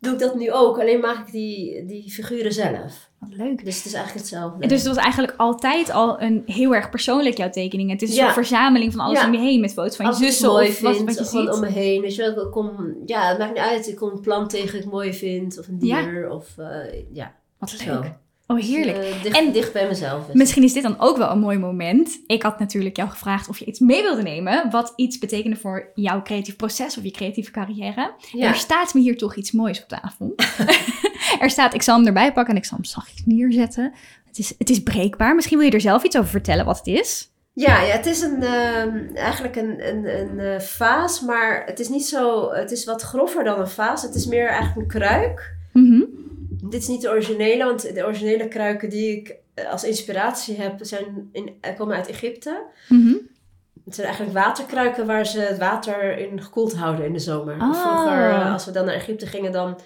[0.00, 3.10] doe ik dat nu ook, alleen maak ik die, die figuren zelf.
[3.18, 3.64] Wat leuk.
[3.64, 4.62] Dus het is eigenlijk hetzelfde.
[4.62, 7.90] En Dus het was eigenlijk altijd al een heel erg persoonlijk jouw tekening.
[7.90, 8.22] Het is een Ja.
[8.22, 9.26] soort verzameling van alles Ja.
[9.26, 11.24] om je heen met foto's van je Als zussen mooi of wat, vind, wat je
[11.24, 11.54] gewoon ziet.
[11.54, 12.00] om me heen.
[12.00, 13.88] Weet je wel, ik kom, ja, het maakt niet uit.
[13.88, 16.02] Ik kom een plant tegen die ik mooi vind, of een Ja.
[16.02, 16.66] dier, of uh,
[17.12, 18.02] ja, Wat zo.
[18.50, 18.96] Oh, heerlijk.
[18.96, 20.28] Dus, uh, dicht, En- dicht bij mezelf.
[20.28, 20.34] is.
[20.34, 22.20] Misschien is dit dan ook wel een mooi moment.
[22.26, 24.70] Ik had natuurlijk jou gevraagd of je iets mee wilde nemen.
[24.70, 28.12] Wat iets betekende voor jouw creatief proces of je creatieve carrière.
[28.32, 28.48] ja.
[28.48, 30.34] Er staat me hier toch iets moois op tafel.
[31.40, 33.92] er staat, ik zal hem erbij pakken en ik zal hem zachtjes neerzetten.
[34.26, 35.34] Het is, het is breekbaar.
[35.34, 37.30] Misschien wil je er zelf iets over vertellen wat het is.
[37.52, 41.88] Ja, ja, het is een, ehm, eigenlijk een, een, een eh, vaas, maar het is
[41.88, 44.02] niet zo, het is wat grover dan een vaas.
[44.02, 45.56] Het is meer eigenlijk een kruik.
[45.72, 46.02] Mhm.
[46.62, 50.78] Dit is niet de originele, want de originele kruiken die ik eh, als inspiratie heb,
[50.80, 52.62] zijn in, eh, komen uit Egypte.
[52.88, 53.14] Mhm.
[53.84, 57.54] Het zijn eigenlijk waterkruiken waar ze het water in gekoeld houden in de zomer.
[57.54, 57.82] Oh.
[57.82, 59.78] Vroeger, eh, als we dan naar Egypte gingen, dan,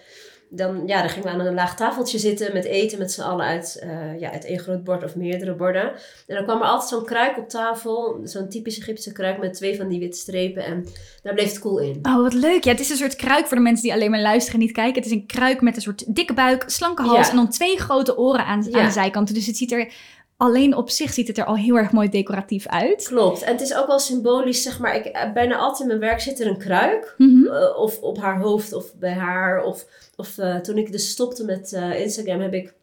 [0.54, 3.46] dan, ja, dan gingen we aan een laag tafeltje zitten met eten met z'n allen
[3.46, 5.92] uit, eh, ja, uit één groot bord of meerdere borden.
[6.26, 9.76] En dan kwam er altijd zo'n kruik op tafel, zo'n typisch Egyptische kruik met twee
[9.76, 10.64] van die witte strepen.
[10.64, 10.86] En
[11.22, 11.98] daar bleef het koel in.
[12.02, 12.64] Oh, wat leuk.
[12.64, 14.74] Ja, het is een soort kruik voor de mensen die alleen maar luisteren en niet
[14.76, 14.94] kijken.
[14.94, 17.30] Het is een kruik met een soort dikke buik, slanke hals Ja.
[17.30, 18.78] en dan twee grote oren aan, Ja.
[18.78, 19.34] aan de zijkanten.
[19.34, 19.92] Dus het ziet er
[20.42, 23.06] alleen op zich ziet het er al heel erg mooi decoratief uit.
[23.06, 23.42] Klopt.
[23.42, 24.96] En het is ook wel symbolisch, zeg maar.
[24.96, 27.14] Ik, eh, bijna altijd in mijn werk zit er een kruik.
[27.18, 27.46] Mhm.
[27.46, 29.64] Eh, of op haar hoofd of bij haar.
[29.64, 32.74] Of, of eh, toen ik dus stopte met Instagram heb ik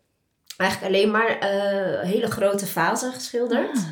[0.58, 1.38] eigenlijk alleen maar
[2.06, 3.78] hele grote vazen geschilderd.
[3.78, 3.84] Ah.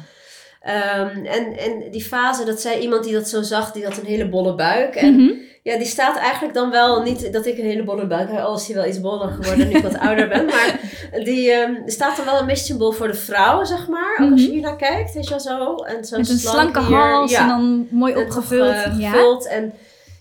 [0.68, 4.06] Ehm, en, en die fase, dat zei iemand die dat zo zag, die had een
[4.06, 4.96] hele bolle buik.
[4.96, 5.32] En Mhm.
[5.64, 8.40] ja, die staat eigenlijk dan wel niet dat ik een hele bolle buik heb.
[8.40, 10.46] Al is die wel iets boller geworden nu ik wat ouder ben.
[10.46, 10.80] Maar
[11.24, 14.18] die ehm, staat dan wel een beetje symbool voor de vrouw, zeg maar.
[14.22, 15.76] Ook als je hier naar kijkt, weet je wel zo.
[15.76, 16.98] En zo'n Met een slank slanke hier.
[16.98, 17.42] hals Ja.
[17.42, 18.76] en dan mooi opgevuld.
[18.98, 19.14] ja.
[19.50, 19.74] En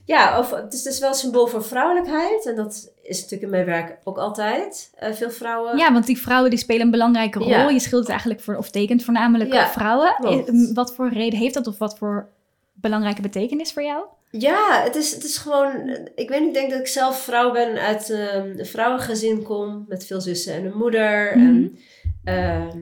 [0.06, 2.46] ja, of, het is dus wel een symbool voor vrouwelijkheid.
[2.46, 4.90] En dat is natuurlijk in mijn werk ook altijd.
[4.94, 5.76] Eh, veel vrouwen.
[5.78, 7.48] ja, want die vrouwen die spelen een belangrijke rol.
[7.48, 7.68] Ja.
[7.68, 10.14] Je schildert eigenlijk voor, of tekent voornamelijk Ja, vrouwen.
[10.20, 10.48] klopt.
[10.48, 12.28] Eh, Wat voor reden heeft dat of wat voor
[12.72, 14.04] belangrijke betekenis voor jou?
[14.30, 15.88] Ja, het is, het is gewoon.
[16.14, 19.84] Ik weet niet, ik denk dat ik zelf vrouw ben uit ehm, een vrouwengezin kom.
[19.88, 21.38] Met veel zussen en een moeder.
[21.38, 21.46] Mhm.
[21.46, 21.76] En,
[22.24, 22.78] ehm,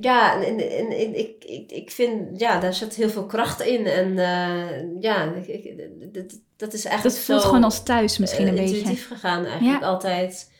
[0.00, 3.60] ja, en, en, en- en ik, ik, ik vind, ja, daar zit heel veel kracht
[3.60, 3.86] in.
[3.86, 8.18] En eh, ja, ik, ik- dat, dat is eigenlijk Dat voelt zo, gewoon als thuis
[8.18, 8.76] misschien eh, een beetje.
[8.76, 9.80] intuïtief gegaan eigenlijk.
[9.80, 9.86] Ja.
[9.86, 10.50] Altijd,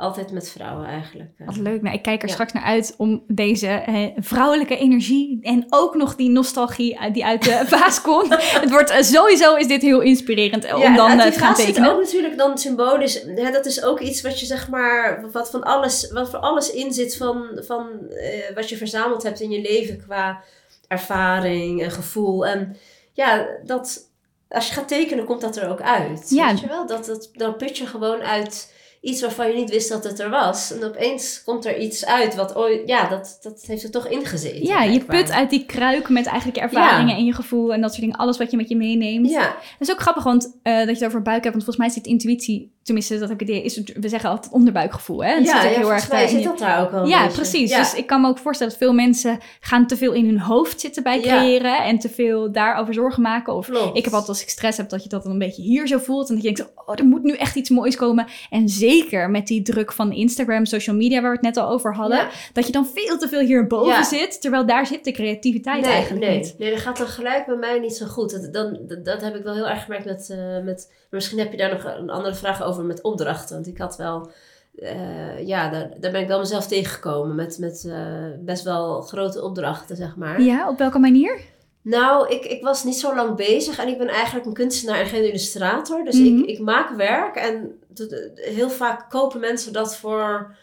[0.00, 1.30] altijd met vrouwen eigenlijk.
[1.38, 1.82] Wat leuk.
[1.82, 2.34] Nou, ik kijk er Ja.
[2.34, 7.24] straks naar uit om deze eh, vrouwelijke energie en ook nog die nostalgie eh, die
[7.24, 8.34] uit de vaas komt.
[8.60, 11.90] Het wordt eh, sowieso is dit heel inspirerend eh, om dan eh, te gaan tekenen.
[11.92, 13.22] ook natuurlijk dan symbolisch.
[13.22, 16.70] Hè, dat is ook iets wat je zeg maar, wat van alles, wat voor alles
[16.72, 20.42] in zit van, van eh, wat je verzameld hebt in je leven qua
[20.88, 22.46] ervaring en gevoel.
[22.46, 22.76] En
[23.12, 24.08] ja, dat
[24.48, 26.30] als je gaat tekenen, komt dat er ook uit.
[26.30, 26.46] Ja.
[26.48, 26.86] Weet je wel?
[26.86, 30.30] Dat, dat, dan put je gewoon uit iets waarvan je niet wist dat het er
[30.30, 30.72] was.
[30.72, 34.66] En opeens komt er iets uit wat ooit, ja, dat, dat heeft er toch ingezeten.
[34.66, 37.90] Ja, je put uit die kruik met eigenlijk je ervaringen en je gevoel en dat
[37.90, 38.16] soort dingen.
[38.16, 39.30] Alles wat je met je meeneemt.
[39.30, 39.42] Ja,
[39.78, 41.54] Dat is ook grappig, want eh, dat je het over buik hebt.
[41.54, 44.30] Want volgens mij zit intuïtie, tenminste dat heb ik het idee, is het, we zeggen
[44.30, 45.24] altijd onderbuikgevoel.
[45.24, 45.30] Hè?
[45.30, 47.70] En ja, zit ja heel erg mij zit dat daar ook een Ja, precies.
[47.70, 47.78] Ja.
[47.78, 50.80] Dus ik kan me ook voorstellen dat veel mensen gaan te veel in hun hoofd
[50.80, 51.36] zitten bij Ja.
[51.36, 53.54] creëren en te veel daarover zorgen maken.
[53.54, 53.96] Of Klopt.
[53.96, 55.98] ik heb altijd als ik stress heb dat je dat dan een beetje hier zo
[55.98, 56.28] voelt.
[56.28, 58.26] En dat je denkt, oh, er moet nu echt iets moois komen.
[58.50, 61.94] En zeker met die druk van Instagram, social media, waar we het net al over
[61.94, 62.28] hadden.
[62.52, 64.40] Dat je dan veel te veel hierboven zit.
[64.40, 66.38] Terwijl daar zit de creativiteit nee, eigenlijk nee.
[66.38, 66.54] niet.
[66.58, 68.30] Nee, dat gaat dan gelijk bij mij niet zo goed.
[68.30, 70.92] Dat, dan, dat, dat heb ik wel heel erg gemerkt met, eh, met...
[71.10, 73.54] Misschien heb je daar nog een andere vraag over met opdrachten.
[73.54, 74.30] Want ik had wel...
[74.78, 77.34] eh, ja, daar, daar ben ik wel mezelf tegengekomen.
[77.36, 80.40] Met, met eh, best wel grote opdrachten, zeg maar.
[80.42, 81.40] Ja, op welke manier?
[81.82, 83.78] Nou, ik, ik was niet zo lang bezig.
[83.78, 86.04] En ik ben eigenlijk een kunstenaar en geen illustrator.
[86.04, 86.38] Dus Mhm.
[86.38, 87.36] ik, ik maak werk.
[87.36, 90.54] En tot- heel vaak kopen mensen dat voor...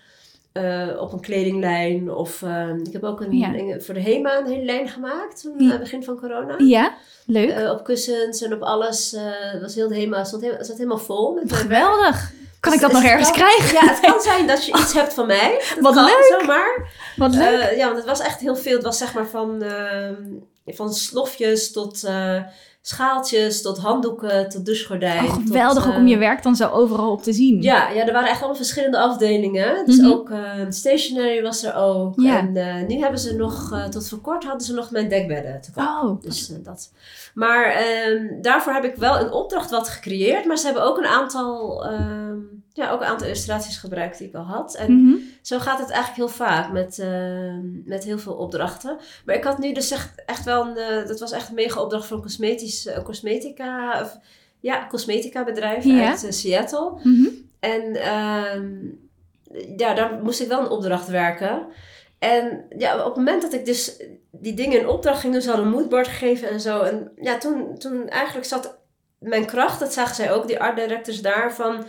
[0.64, 2.12] eh, op een kledinglijn.
[2.12, 3.54] Of eh, ik heb ook een, Ja.
[3.54, 5.42] een- voor de HEMA een hele lijn gemaakt.
[5.42, 6.56] Toen, eh, begin van corona.
[6.58, 6.94] Ja,
[7.26, 7.50] leuk.
[7.50, 9.16] Eh, op kussens en op alles.
[9.62, 11.34] was heel de HEMA heel, zat helemaal vol.
[11.34, 11.54] Met.
[11.54, 12.32] Geweldig.
[12.60, 13.74] Kan ik Dus dat nog ergens kan- krijgen?
[13.74, 15.56] Ja, het kan zijn dat je iets hebt van mij.
[15.76, 16.36] Dat Wat kan leuk.
[16.40, 16.90] Zomaar.
[17.16, 17.74] Wat leuk.
[17.76, 18.74] Ja, want het was echt heel veel.
[18.74, 20.14] Het was zeg maar van, ehm,
[20.66, 22.04] van slofjes tot
[22.88, 25.26] schaaltjes, tot handdoeken, tot douchegordijn.
[25.26, 27.62] Oh, geweldig tot, ook om je eh, werk dan zo overal op te zien.
[27.62, 29.86] Ja, ja, er waren echt allemaal verschillende afdelingen.
[29.86, 30.08] Dus Mhm.
[30.12, 32.14] ook eh, stationery was er ook.
[32.22, 32.38] Ja.
[32.40, 35.72] En eh, nu hebben ze nog, tot voor kort hadden ze nog mijn dekbedden te
[35.72, 35.86] koop.
[35.86, 36.92] Oh, Dus dat.
[37.34, 40.46] Maar ehm, daarvoor heb ik wel een opdracht wat gecreëerd.
[40.46, 42.38] Maar ze hebben ook een aantal, ehm,
[42.78, 44.76] ja, ook een aantal illustraties gebruikt die ik al had.
[44.76, 45.16] En mhm.
[45.42, 48.98] zo gaat het eigenlijk heel vaak met, ehm, met heel veel opdrachten.
[49.26, 51.82] Maar ik had nu dus echt, echt wel een, eh, dat was echt een mega
[51.82, 54.18] opdracht voor een cosmetisch, eh, cosmetica, of,
[54.60, 56.92] ja, cosmetica bedrijf uit eh, Seattle.
[57.04, 57.28] Mhm.
[57.60, 58.76] En ehm,
[59.78, 61.66] ja, daar moest ik wel een opdracht werken.
[62.20, 65.48] En ja, op het moment dat ik dus die dingen in opdracht ging doen, ze
[65.48, 66.82] hadden een moodboard gegeven en zo.
[66.82, 68.78] En ja, toen, toen eigenlijk zat
[69.20, 71.86] mijn kracht, dat zagen zij ook, die art directors daar, van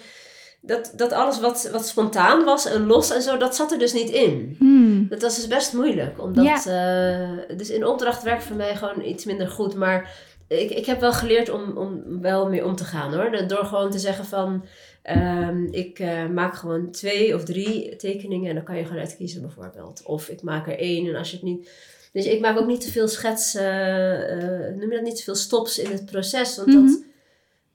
[0.60, 3.92] dat, dat alles wat, wat spontaan was en los en zo, dat zat er dus
[3.92, 4.56] niet in.
[4.58, 5.06] Hmm.
[5.08, 9.24] Dat was dus best moeilijk, omdat, eh, dus in opdracht werkt voor mij gewoon iets
[9.24, 9.74] minder goed.
[9.74, 10.14] Maar
[10.48, 13.46] ik, ik heb wel geleerd om, om wel mee om te gaan hoor.
[13.46, 14.64] Door gewoon te zeggen van,
[15.02, 19.40] ehm, ik eh, maak gewoon twee of drie tekeningen en dan kan je gewoon uitkiezen
[19.40, 20.02] bijvoorbeeld.
[20.04, 21.70] Of ik maak er één en als je het niet...
[22.12, 23.64] Dus ik maak ook niet te veel schets, eh,
[24.76, 26.56] noem je dat, niet te veel stops in het proces.
[26.56, 26.86] Want Mhm.
[26.86, 27.02] dat,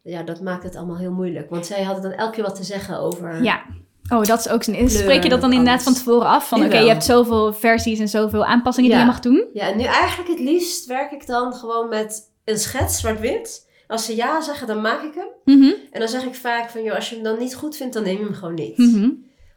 [0.03, 1.49] ja, dat maakt het allemaal heel moeilijk.
[1.49, 3.43] Want zij hadden dan elke keer wat te zeggen over...
[3.43, 3.63] Ja.
[4.09, 4.89] Oh, dat is ook zo'n...
[4.89, 5.57] Spreek je dat dan alles.
[5.57, 6.47] inderdaad van tevoren af?
[6.47, 9.45] Van oké, je hebt zoveel versies en zoveel aanpassingen die je mag doen?
[9.53, 13.69] Ja, en nu eigenlijk het liefst werk ik dan gewoon met een schets, zwart-wit.
[13.87, 15.57] Als ze ja zeggen, dan maak ik hem.
[15.57, 15.73] Mhm.
[15.91, 18.03] En dan zeg ik vaak van, joh, als je hem dan niet goed vindt, dan
[18.03, 18.77] neem je hem gewoon niet.
[18.77, 19.09] Mhm.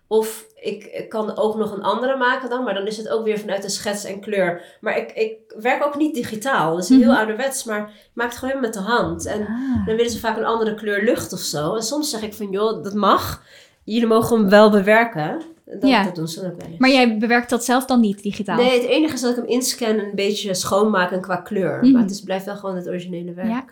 [0.09, 3.39] Of ik kan ook nog een andere maken dan, maar dan is het ook weer
[3.39, 4.63] vanuit de schets en kleur.
[4.81, 7.01] Maar ik, ik werk ook niet digitaal, dus Mhm.
[7.01, 9.27] heel ouderwets, maar ik maak het gewoon helemaal met de hand.
[9.27, 9.87] En Ah.
[9.87, 11.75] dan willen ze vaak een andere kleur lucht of zo.
[11.75, 13.43] En soms zeg ik van, joh, dat mag.
[13.85, 15.43] Jullie mogen hem wel bewerken.
[15.65, 16.05] Dat, Ja.
[16.05, 16.79] dat doen ze dan ook wel eens.
[16.79, 18.57] Maar jij bewerkt dat zelf dan niet digitaal?
[18.57, 21.79] Nee, het enige is dat ik hem inscan en een beetje schoonmaken qua kleur.
[21.83, 21.93] Mhm.
[21.93, 23.49] Maar het is, blijft wel gewoon het originele werk.
[23.49, 23.65] Ja.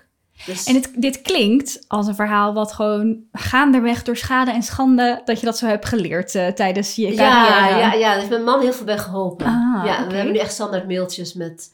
[0.47, 5.23] Dus, En het, dit klinkt als een verhaal wat gewoon gaandeweg door schade en schande...
[5.25, 7.79] dat je dat zo hebt geleerd eh, tijdens je ja, carrière.
[7.79, 9.47] ja, ja, daar heeft mijn man heel veel bij geholpen.
[9.47, 11.73] Ah, ja, we hebben nu echt standaard mailtjes met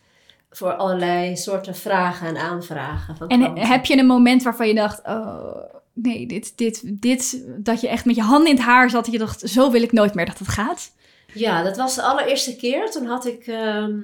[0.50, 3.16] voor allerlei soorten vragen en aanvragen.
[3.16, 3.66] Van En klanten.
[3.66, 5.06] heb je een moment waarvan je dacht...
[5.06, 5.56] oh,
[5.92, 7.44] nee, dit, dit, dit...
[7.56, 9.04] dat je echt met je handen in het haar zat...
[9.04, 10.92] dat je dacht, zo wil ik nooit meer dat het gaat?
[11.34, 12.90] Ja, dat was de allereerste keer.
[12.90, 13.98] Toen had ik ehm,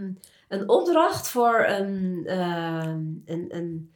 [0.49, 3.91] een opdracht voor een, ehm, een, een,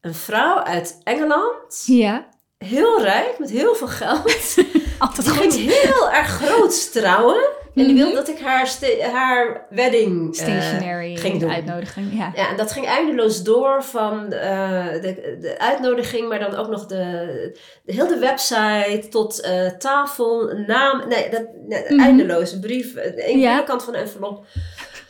[0.00, 1.82] een vrouw uit Engeland.
[1.86, 2.26] Ja,
[2.58, 4.54] Heel rijk, met heel veel geld.
[4.98, 7.36] altijd Die ging heel erg groot trouwen.
[7.74, 7.96] En die Mhm.
[7.96, 8.68] wilde dat ik haar,
[9.12, 11.50] haar wedding eh, ging doen.
[11.50, 12.32] uitnodiging, ja.
[12.34, 16.86] Ja, en dat ging eindeloos door van eh, de, de uitnodiging, maar dan ook nog
[16.86, 21.08] de, de hele website tot eh, tafel, naam.
[21.08, 22.00] Nee, dat, nee, Mhm.
[22.00, 22.94] eindeloze brief.
[22.94, 23.46] De ene Ja.
[23.48, 24.44] binnenkant van de envelop.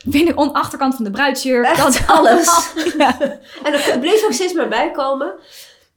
[0.05, 1.65] Binnen achterkant van de bruidsjurk.
[1.65, 2.71] Echt dat alles.
[2.97, 3.17] ja.
[3.63, 5.33] En er bleef ook steeds maar bij komen.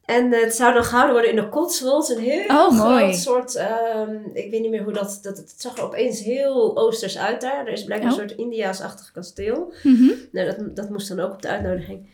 [0.04, 2.08] En het zou dan gehouden worden in de Cotswolds.
[2.10, 3.14] Een heel Oh, groot mooi.
[3.14, 3.54] soort...
[3.54, 5.18] ehm, ik weet niet meer hoe dat...
[5.22, 7.66] dat het zag er opeens heel oosters uit daar.
[7.66, 8.18] Er is blijkbaar Oh.
[8.18, 9.72] een soort Indiaas-achtig kasteel.
[9.82, 10.10] Mhm.
[10.32, 12.06] Nou, dat, dat moest dan ook op de uitnodiging.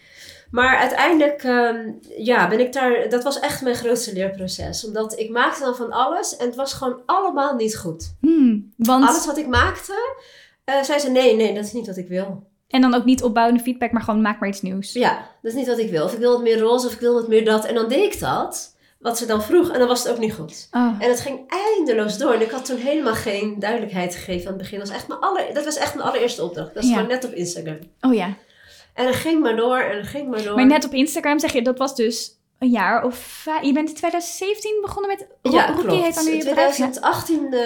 [0.50, 3.08] Maar uiteindelijk, ehm, ja, ben ik daar...
[3.08, 4.86] Dat was echt mijn grootste leerproces.
[4.86, 6.36] Omdat ik maakte dan van alles.
[6.36, 8.14] En het was gewoon allemaal niet goed.
[8.20, 10.16] Hmm, want, Alles wat ik maakte...
[10.76, 12.46] eh, zei ze, nee, nee, dat is niet wat ik wil.
[12.68, 14.92] En dan ook niet opbouwende feedback, maar gewoon maak maar iets nieuws.
[14.92, 16.04] Ja, dat is niet wat ik wil.
[16.04, 17.64] Of ik wil wat meer roze, of ik wil wat meer dat.
[17.64, 19.70] En dan deed ik dat, wat ze dan vroeg.
[19.72, 20.68] En dan was het ook niet goed.
[20.70, 20.96] Oh.
[20.98, 22.32] En het ging eindeloos door.
[22.32, 24.78] En ik had toen helemaal geen duidelijkheid gegeven aan het begin.
[24.78, 26.74] Dat was echt mijn, aller, dat was echt mijn allereerste opdracht.
[26.74, 26.94] Dat is Ja.
[26.94, 27.78] gewoon net op Instagram.
[28.00, 28.34] oh ja.
[28.94, 30.54] En het ging maar door en het ging maar door.
[30.54, 33.62] Maar net op Instagram zeg je, dat was dus een jaar of vijf.
[33.64, 35.26] Je bent in 2017 begonnen met.
[35.52, 36.02] ja, Rookie klopt.
[36.02, 36.76] heet dan nu je In bedrijf.
[36.76, 36.88] ja?
[36.90, 37.60] 2018 eh,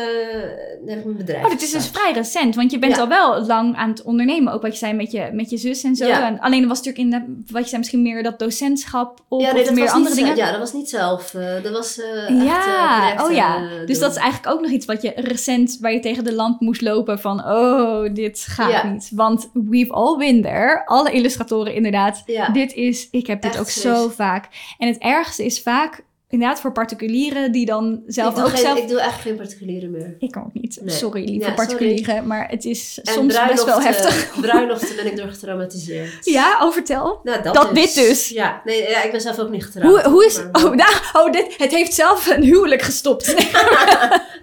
[0.86, 3.00] heb ik mijn bedrijf Oh, dit is dus vrij recent, want je bent Ja.
[3.02, 4.52] al wel lang aan het ondernemen.
[4.52, 6.06] Ook wat je zei met je, met je zus en zo.
[6.06, 6.26] Ja.
[6.26, 9.52] En alleen was natuurlijk in de, wat je zei misschien meer dat docentschap op Ja,
[9.52, 10.38] nee, of dat meer was andere niet, dingen.
[10.38, 11.34] Ja, dat was niet zelf.
[11.34, 13.68] eh, dat was echt, eh, Ja, direct, oh ja.
[13.86, 16.60] dus dat is eigenlijk ook nog iets wat je recent, waar je tegen de lamp
[16.60, 18.86] moest lopen van, oh, dit gaat Ja.
[18.86, 19.10] niet.
[19.14, 20.82] Want we've all been there.
[20.86, 22.22] Alle illustratoren inderdaad.
[22.26, 22.48] Ja.
[22.48, 24.48] Dit is, ik heb dit Echt ook zo vaak.
[24.82, 28.78] En het ergste is vaak, inderdaad voor particulieren die dan zelf ook geen, zelf...
[28.78, 30.16] Ik doe echt geen particuliere meer.
[30.18, 30.78] Ik ook niet.
[30.82, 30.94] Nee.
[30.94, 32.26] Sorry, lieve Ja, particulieren.
[32.26, 34.40] Maar het is En soms best wel bruiloften- heftig.
[34.40, 36.24] Bruiloften ben ik door getraumatiseerd.
[36.24, 37.20] Ja, oh, vertel.
[37.22, 37.94] Nou, dat, Dat dus.
[37.94, 38.28] dit dus.
[38.28, 40.02] Ja, nee, ja, ik ben zelf ook niet getrouwd.
[40.02, 40.36] Hoe, hoe is...
[40.52, 43.34] maar- Oh, nou, oh dit, het heeft zelf een huwelijk gestopt.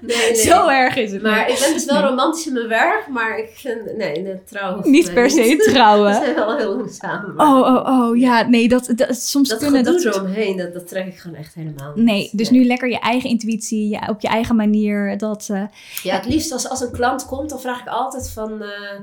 [0.02, 0.36] nee, nee.
[0.36, 1.22] Zo erg is het.
[1.22, 3.98] Maar ik ben dus wel romantisch in mijn werk, maar ik vind...
[3.98, 6.14] Nee, de trouw Niet per se We trouwen.
[6.14, 7.36] zijn wel heel lang samen.
[7.36, 10.16] maar Oh, oh, oh, ja, nee, dat, dat soms dat kunnen gedoe dat...
[10.16, 12.06] eromheen, dat, dat trek ik gewoon echt helemaal niet.
[12.06, 15.18] Nee, dus nu lekker je eigen intuïtie, ja, op je eigen manier.
[15.18, 15.64] Dat, eh,
[16.04, 18.62] Ja, het liefst als, als een klant komt, dan vraag ik altijd van...
[18.62, 19.00] eh,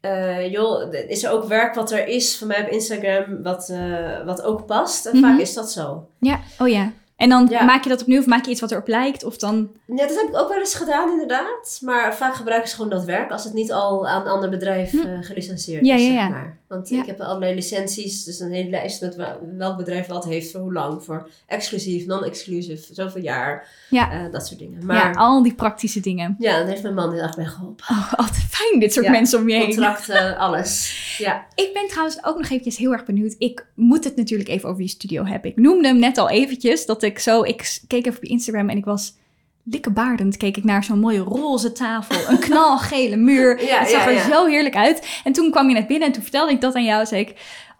[0.00, 4.24] eh, joh, is er ook werk wat er is van mij op Instagram wat, eh,
[4.24, 5.06] wat ook past?
[5.06, 5.26] En Mhm.
[5.30, 6.06] vaak is dat zo.
[6.18, 6.92] ja, oh ja.
[7.16, 7.64] En dan Ja.
[7.64, 9.24] maak je dat opnieuw of maak je iets wat erop lijkt?
[9.24, 9.70] Of dan...
[9.86, 11.78] Ja, dat heb ik ook wel eens gedaan inderdaad.
[11.80, 14.90] Maar vaak gebruiken ze gewoon dat werk als het niet al aan een ander bedrijf
[14.90, 14.98] Hm.
[15.06, 16.28] eh, gelicenseerd Ja, is, ja, zeg ja.
[16.28, 16.58] maar.
[16.72, 17.00] Want Ja.
[17.00, 19.16] ik heb allerlei licenties, dus een hele lijst met
[19.56, 24.46] welk bedrijf wat heeft, voor hoe lang, voor exclusief, non-exclusief, zoveel jaar, Ja, eh, dat
[24.46, 24.78] soort dingen.
[24.80, 26.36] ja, Maar ja, al die praktische dingen.
[26.38, 27.84] daar heeft mijn man heel erg bij geholpen.
[27.90, 29.64] Oh, altijd fijn, dit soort Ja, mensen om je heen.
[29.66, 31.00] Contracten, alles.
[31.18, 31.46] Ja.
[31.54, 33.34] Ik ben trouwens ook nog eventjes heel erg benieuwd.
[33.38, 35.50] Ik moet het natuurlijk even over je studio hebben.
[35.50, 37.42] Ik noemde hem net al eventjes, dat ik zo...
[37.42, 39.14] Ik keek even op je Instagram en ik was...
[39.64, 43.64] Likkebaardend keek ik naar zo'n mooie roze tafel, een knalgele muur.
[43.64, 44.28] Ja, het zag ja, er ja.
[44.28, 45.20] zo heerlijk uit.
[45.24, 47.06] En toen kwam je net binnen en toen vertelde ik dat aan jou.
[47.06, 47.28] zei ik,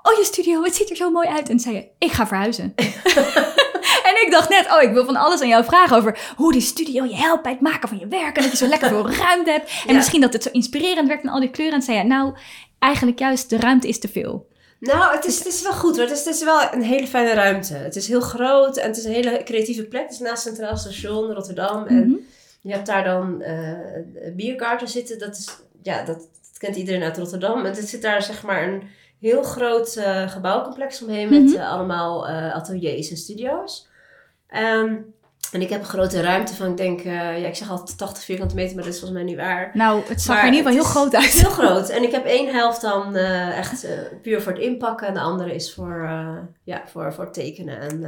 [0.02, 1.48] oh je studio, het ziet er zo mooi uit.
[1.48, 2.72] En zei je, ik ga verhuizen.
[4.08, 6.60] en ik dacht net, oh ik wil van alles aan jou vragen over hoe die
[6.60, 8.36] studio je helpt bij het maken van je werk.
[8.36, 9.82] En dat je zo lekker veel ruimte hebt.
[9.86, 11.74] En misschien dat het zo inspirerend werkt en al die kleuren.
[11.74, 12.34] En zei je, nou
[12.78, 14.50] eigenlijk juist de ruimte is te veel.
[14.84, 16.06] Nou, het is, het is wel goed hoor.
[16.06, 17.74] Het is, het is wel een hele fijne ruimte.
[17.74, 20.02] Het is heel groot en het is een hele creatieve plek.
[20.02, 21.86] Het is naast Centraal Station Rotterdam.
[21.86, 22.16] En Mhm.
[22.60, 23.70] Je hebt daar dan eh
[24.36, 25.18] bierkaarten zitten.
[25.18, 25.48] Dat, is,
[25.82, 27.58] ja, dat, dat kent iedereen uit Rotterdam.
[27.64, 28.82] En er zit daar zeg maar een
[29.20, 31.54] heel groot eh, gebouwcomplex omheen met Mhm.
[31.56, 33.88] eh, allemaal ateliers en studio's.
[34.48, 34.94] Ehm,
[35.52, 38.24] en ik heb een grote ruimte van, ik denk, eh, ja, ik zeg altijd 80
[38.24, 39.70] vierkante meter, maar dat is volgens mij niet waar.
[39.74, 41.32] Nou, het zag Maar er in ieder geval heel groot uit.
[41.32, 41.88] Heel groot.
[41.88, 43.90] En ik heb één helft dan eh, echt eh,
[44.22, 45.06] puur voor het inpakken.
[45.06, 46.10] En de andere is voor,
[46.64, 47.80] ja, voor, voor het tekenen.
[47.80, 48.02] En,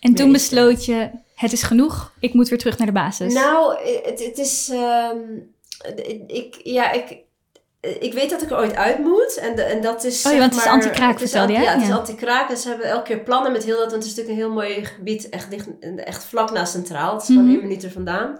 [0.00, 3.34] En toen besloot je, het is genoeg, ik moet weer terug naar de basis.
[3.34, 4.68] Nou, het, het is.
[4.72, 5.18] ehm,
[6.26, 7.18] ik, ja, ik,
[7.80, 9.36] ik weet dat ik er ooit uit moet.
[9.40, 10.26] En, de, en dat is.
[10.26, 12.50] Oh ja, want het is maar- anti-kraak, vertelde Ja, het is anti-kraak.
[12.50, 13.90] En ze hebben elke keer plannen met heel dat.
[13.90, 15.28] Want het is natuurlijk een heel mooi gebied.
[15.28, 15.66] Echt, dicht,
[15.96, 17.12] echt vlak naast Centraal.
[17.12, 17.52] Het is gewoon Mhm.
[17.52, 18.38] één minuut er vandaan.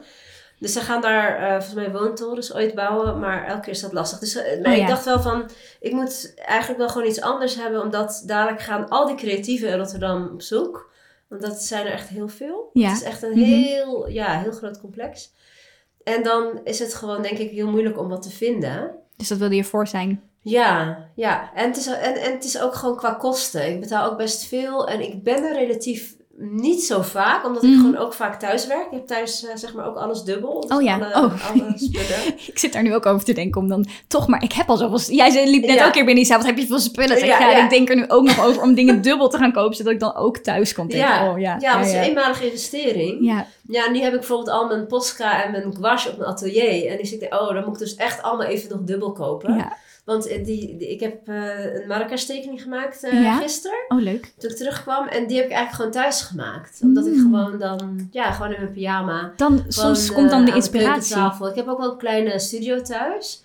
[0.59, 3.92] Dus ze gaan daar uh, volgens mij woontorens ooit bouwen, maar elke keer is dat
[3.92, 4.18] lastig.
[4.18, 5.50] Dus uh, Oh, ik dacht wel van,
[5.81, 9.79] ik moet eigenlijk wel gewoon iets anders hebben, omdat dadelijk gaan al die creatieven in
[9.79, 10.90] Rotterdam op zoek.
[11.29, 12.70] Want dat zijn er echt heel veel.
[12.72, 12.88] Ja.
[12.88, 13.40] Het is echt een Mhm.
[13.40, 15.33] heel, ja, heel groot complex.
[16.05, 18.94] En dan is het gewoon, denk ik, heel moeilijk om wat te vinden.
[19.21, 20.23] Dus dat wilde je voor zijn.
[20.43, 21.55] Ja, ja.
[21.55, 23.73] En het, is, en, en het is ook gewoon qua kosten.
[23.73, 24.89] Ik betaal ook best veel.
[24.89, 27.81] En ik ben er relatief niet zo vaak, omdat ik Mhm.
[27.81, 28.85] gewoon ook vaak thuis werk.
[28.87, 30.61] Ik heb thuis eh, zeg maar ook alles dubbel.
[30.61, 31.50] Dus Oh ja, Alle, oh.
[31.50, 31.74] alle.
[32.46, 34.42] Ik zit daar nu ook over te denken om dan toch maar...
[34.42, 35.14] Ik heb al zoveel...
[35.16, 35.87] Jij liep net Ja.
[35.87, 37.18] ook keer binnen en zei, wat heb je veel spullen?
[37.18, 37.64] Ik, Ja, ja, ja.
[37.64, 40.00] ik denk er nu ook nog over om dingen dubbel te gaan kopen, zodat ik
[40.00, 41.09] dan ook thuis kan denken.
[41.09, 43.18] Ja, oh, ja, ja, is een eenmalige investering.
[43.26, 46.31] Ja, Ja, en nu heb ik bijvoorbeeld al mijn Posca en mijn gouache op mijn
[46.31, 46.87] atelier.
[46.90, 49.55] En ik zit oh, dan moet ik dus echt allemaal even nog dubbel kopen.
[49.57, 49.76] ja.
[50.05, 53.37] Want eh, die, die- ik heb eh, een Marrakesh tekening gemaakt Ja?
[53.37, 53.79] gisteren.
[53.89, 54.33] Oh, leuk.
[54.39, 55.07] Toen ik terugkwam.
[55.09, 56.79] En die heb ik eigenlijk gewoon thuis gemaakt.
[56.83, 57.21] Omdat ik Mm.
[57.21, 59.33] gewoon dan, ja, gewoon in mijn pyjama.
[59.37, 61.15] Dan, soms komt dan de inspiratie.
[61.15, 61.49] keukentafel.
[61.49, 63.43] Ik heb ook wel een kleine studio thuis.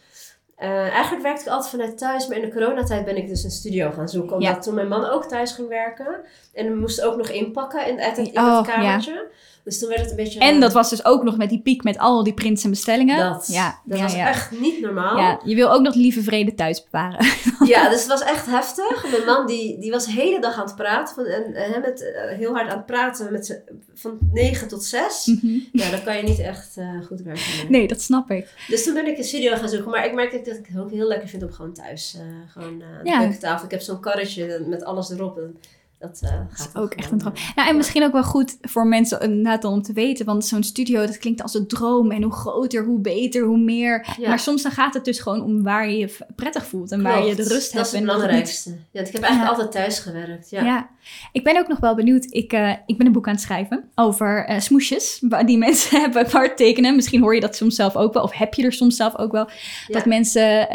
[0.58, 3.92] Eigenlijk werkte ik altijd vanuit thuis, maar in de coronatijd ben ik dus een studio
[3.92, 4.36] gaan zoeken.
[4.36, 4.60] Omdat Ja.
[4.60, 6.08] toen mijn man ook thuis ging werken.
[6.54, 9.28] En we moesten ook nog inpakken in, uit het, in Oh, het kamertje.
[9.66, 10.40] Dus toen werd het een beetje...
[10.40, 13.18] En dat was dus ook nog met die piek met al die prints en bestellingen.
[13.18, 14.28] Dat, Ja, dat ja, was ja.
[14.28, 15.18] echt niet normaal.
[15.18, 17.26] Ja, je wil ook nog lieve vrede thuis bewaren.
[17.66, 19.12] Ja, dus het was echt heftig.
[19.12, 21.16] Mijn man die, die was de hele dag aan het praten.
[21.16, 23.62] Van, en hem met, eh, heel hard aan het praten met
[23.94, 25.32] van 9 tot 6.
[25.72, 27.44] Ja, dan kan je niet echt eh, goed werken.
[27.58, 27.70] meer.
[27.70, 28.48] Nee, dat snap ik.
[28.68, 29.92] Dus toen ben ik een studio gaan zoeken.
[29.92, 32.16] Maar ik merkte dat ik het ook heel lekker vind om gewoon thuis.
[32.16, 33.66] eh, gewoon eh, aan de keukentafel.
[33.66, 35.38] Ik heb zo'n karretje met alles erop.
[35.38, 35.58] En
[36.08, 37.34] dat eh, gaat Dat is ook echt een droom.
[37.56, 40.26] Nou, en misschien ook wel goed voor mensen inderdaad om te weten.
[40.26, 42.12] Want zo'n studio, dat klinkt als een droom.
[42.12, 44.08] En hoe groter, hoe beter, hoe meer.
[44.20, 44.30] Ja.
[44.30, 46.92] Maar soms dan gaat het dus gewoon om waar je je prettig voelt.
[46.92, 47.64] En waar je de rust Dat hebt.
[47.64, 48.70] is het dat het niet- belangrijkste.
[48.92, 49.48] Ja, ik heb eigenlijk Ja.
[49.50, 50.50] altijd thuis gewerkt.
[50.50, 50.64] Ja.
[50.64, 50.90] Ja.
[51.32, 52.26] ik ben ook nog wel benieuwd.
[52.30, 56.32] Ik, eh, ik ben een boek aan het schrijven over eh, smoesjes die mensen hebben
[56.32, 56.96] waar tekenen.
[56.96, 59.32] Misschien hoor je dat soms zelf ook wel, of heb je er soms zelf ook
[59.32, 59.50] wel.
[59.88, 60.68] Dat mensen,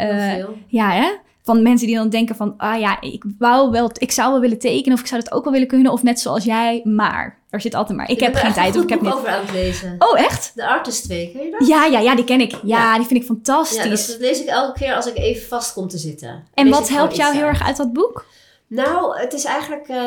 [0.67, 1.09] ja hè,
[1.43, 4.59] van mensen die dan denken van, ah ja, ik wou wel, ik zou wel willen
[4.59, 5.91] tekenen of ik zou dat ook wel willen kunnen.
[5.91, 7.39] Of net zoals jij, maar.
[7.49, 8.09] Er zit altijd maar.
[8.09, 9.13] Ik, heb geen tijd of ik heb niet.
[9.13, 9.95] over aan het lezen.
[9.99, 10.51] Oh, echt?
[10.55, 11.67] De Artist 2, ken je dat?
[11.67, 12.51] Ja, ja, ja, die ken ik.
[12.51, 12.97] Ja, Ja.
[12.97, 13.83] die vind ik fantastisch.
[13.83, 16.47] Ja, dat, dat lees ik elke keer als ik even vast kom te zitten.
[16.53, 17.53] En wat helpt jou heel uit.
[17.55, 18.25] erg uit dat boek?
[18.67, 19.99] Nou, het is eigenlijk eh,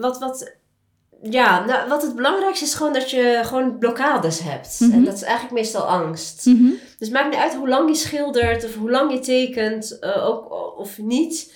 [0.00, 0.52] wat, wat,
[1.30, 4.80] ja, nou, wat het belangrijkste is gewoon dat je gewoon blokkades hebt.
[4.80, 4.92] Mhm.
[4.92, 6.46] En dat is eigenlijk meestal angst.
[6.46, 6.70] Mhm.
[6.98, 10.50] Dus maakt niet uit hoe lang je schildert of hoe lang je tekent, eh, ook,
[10.78, 11.52] of niet.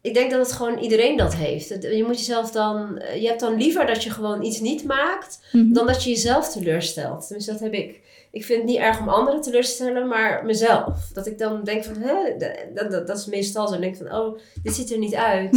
[0.00, 1.68] Ik denk dat het gewoon iedereen dat heeft.
[1.68, 5.40] Je moet jezelf dan, eh, je hebt dan liever dat je gewoon iets niet maakt,
[5.52, 5.72] Mhm.
[5.72, 7.28] dan dat je jezelf teleurstelt.
[7.28, 8.00] Dus dat heb ik.
[8.30, 11.10] Ik vind het niet erg om anderen teleur te stellen, maar mezelf.
[11.12, 12.14] Dat ik dan denk van, hè,
[12.74, 13.72] dat, dat, dat is meestal zo.
[13.72, 15.52] Dan denk ik van, oh, dit ziet er niet uit.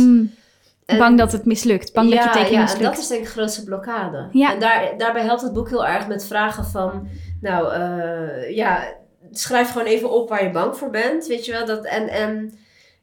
[0.89, 1.93] En- Bang dat het mislukt.
[1.93, 2.83] Bang dat je tekening ja, en mislukt.
[2.83, 4.27] dat is denk ik de grootste blokkade.
[4.31, 4.53] Ja.
[4.53, 7.07] En daar, daarbij helpt het boek heel erg met vragen van,
[7.41, 8.93] nou eh, ja,
[9.31, 11.65] schrijf gewoon even op waar je bang voor bent, weet je wel.
[11.65, 12.53] Dat, en, en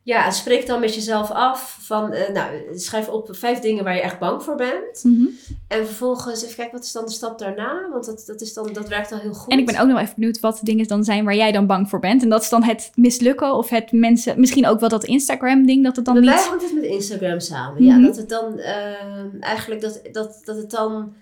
[0.07, 4.01] ja, spreek dan met jezelf af van, eh, nou, schrijf op vijf dingen waar je
[4.01, 5.03] echt bang voor bent.
[5.03, 5.27] Mhm.
[5.69, 7.89] En vervolgens even kijken, wat is dan de stap daarna?
[7.91, 9.53] Want dat, dat, is dan, dat werkt al heel goed.
[9.53, 11.67] En ik ben ook nog even benieuwd wat de dingen dan zijn waar jij dan
[11.67, 12.23] bang voor bent.
[12.23, 14.41] En dat is dan het mislukken of het mensen...
[14.41, 16.47] Misschien ook wel dat Instagram-ding, dat het dan Bij niet...
[16.47, 17.83] hangt het met Instagram samen.
[17.83, 18.01] Mhm.
[18.01, 18.75] Ja, dat het dan eh,
[19.41, 21.15] eigenlijk dat, dat, dat het dan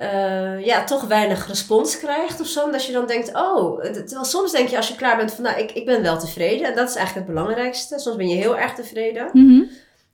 [0.00, 2.64] eh, ja, toch weinig respons krijgt of zo.
[2.64, 5.44] En dat je dan denkt, oh, terwijl soms denk je als je klaar bent van,
[5.44, 6.66] nou, ik, ik ben wel tevreden.
[6.66, 7.98] En dat is eigenlijk het belangrijkste.
[7.98, 9.30] Soms ben je heel erg tevreden.
[9.32, 9.62] Mhm.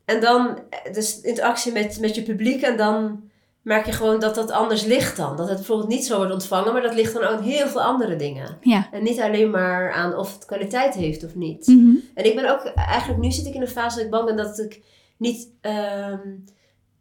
[0.04, 3.22] En dan, eh, dus interactie met, met je publiek en dan
[3.62, 5.36] merk je gewoon dat dat anders ligt dan.
[5.36, 8.16] Dat het bijvoorbeeld niet zo wordt ontvangen, maar dat ligt dan aan heel veel andere
[8.16, 8.58] dingen.
[8.60, 8.88] Ja.
[8.92, 11.66] En niet alleen maar aan of het kwaliteit heeft of niet.
[11.66, 11.94] Mhm.
[12.14, 14.36] En ik ben ook, eigenlijk nu zit ik in een fase dat ik bang ben
[14.36, 14.82] dat ik
[15.16, 16.28] niet, ehm,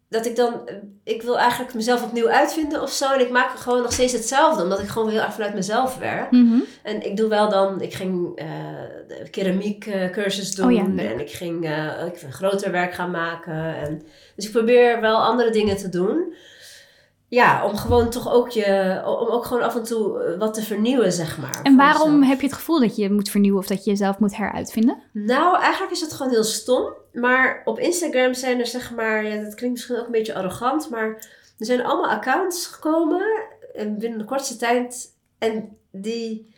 [0.10, 0.70] dat ik dan,
[1.04, 3.12] ik wil eigenlijk mezelf opnieuw uitvinden of zo.
[3.14, 6.32] En ik maak gewoon nog steeds hetzelfde, omdat ik gewoon heel erg vanuit mezelf werk.
[6.32, 6.60] Mhm.
[6.84, 8.48] En ik doe wel dan, ik ging eh
[9.08, 10.66] de keramiek eh, cursus doen.
[10.66, 11.12] Oh ja, leuk.
[11.12, 13.76] en ik ging eh, ik groter werk gaan maken.
[13.76, 14.02] En,
[14.36, 16.34] dus ik probeer wel andere dingen te doen.
[17.36, 20.62] Ja, om gewoon toch ook je, om ook gewoon af en toe eh, wat te
[20.62, 21.60] vernieuwen, zeg maar.
[21.64, 24.36] En waarom heb je het gevoel dat je moet vernieuwen of dat je jezelf moet
[24.36, 24.98] heruitvinden?
[25.12, 26.94] Nou, eigenlijk is het gewoon heel stom.
[27.14, 30.90] Maar op Instagram zijn er zeg maar, ja, dat klinkt misschien ook een beetje arrogant,
[30.90, 31.08] maar
[31.58, 33.24] er zijn allemaal accounts gekomen
[33.74, 35.14] eh, binnen de kortste tijd.
[35.38, 36.55] En die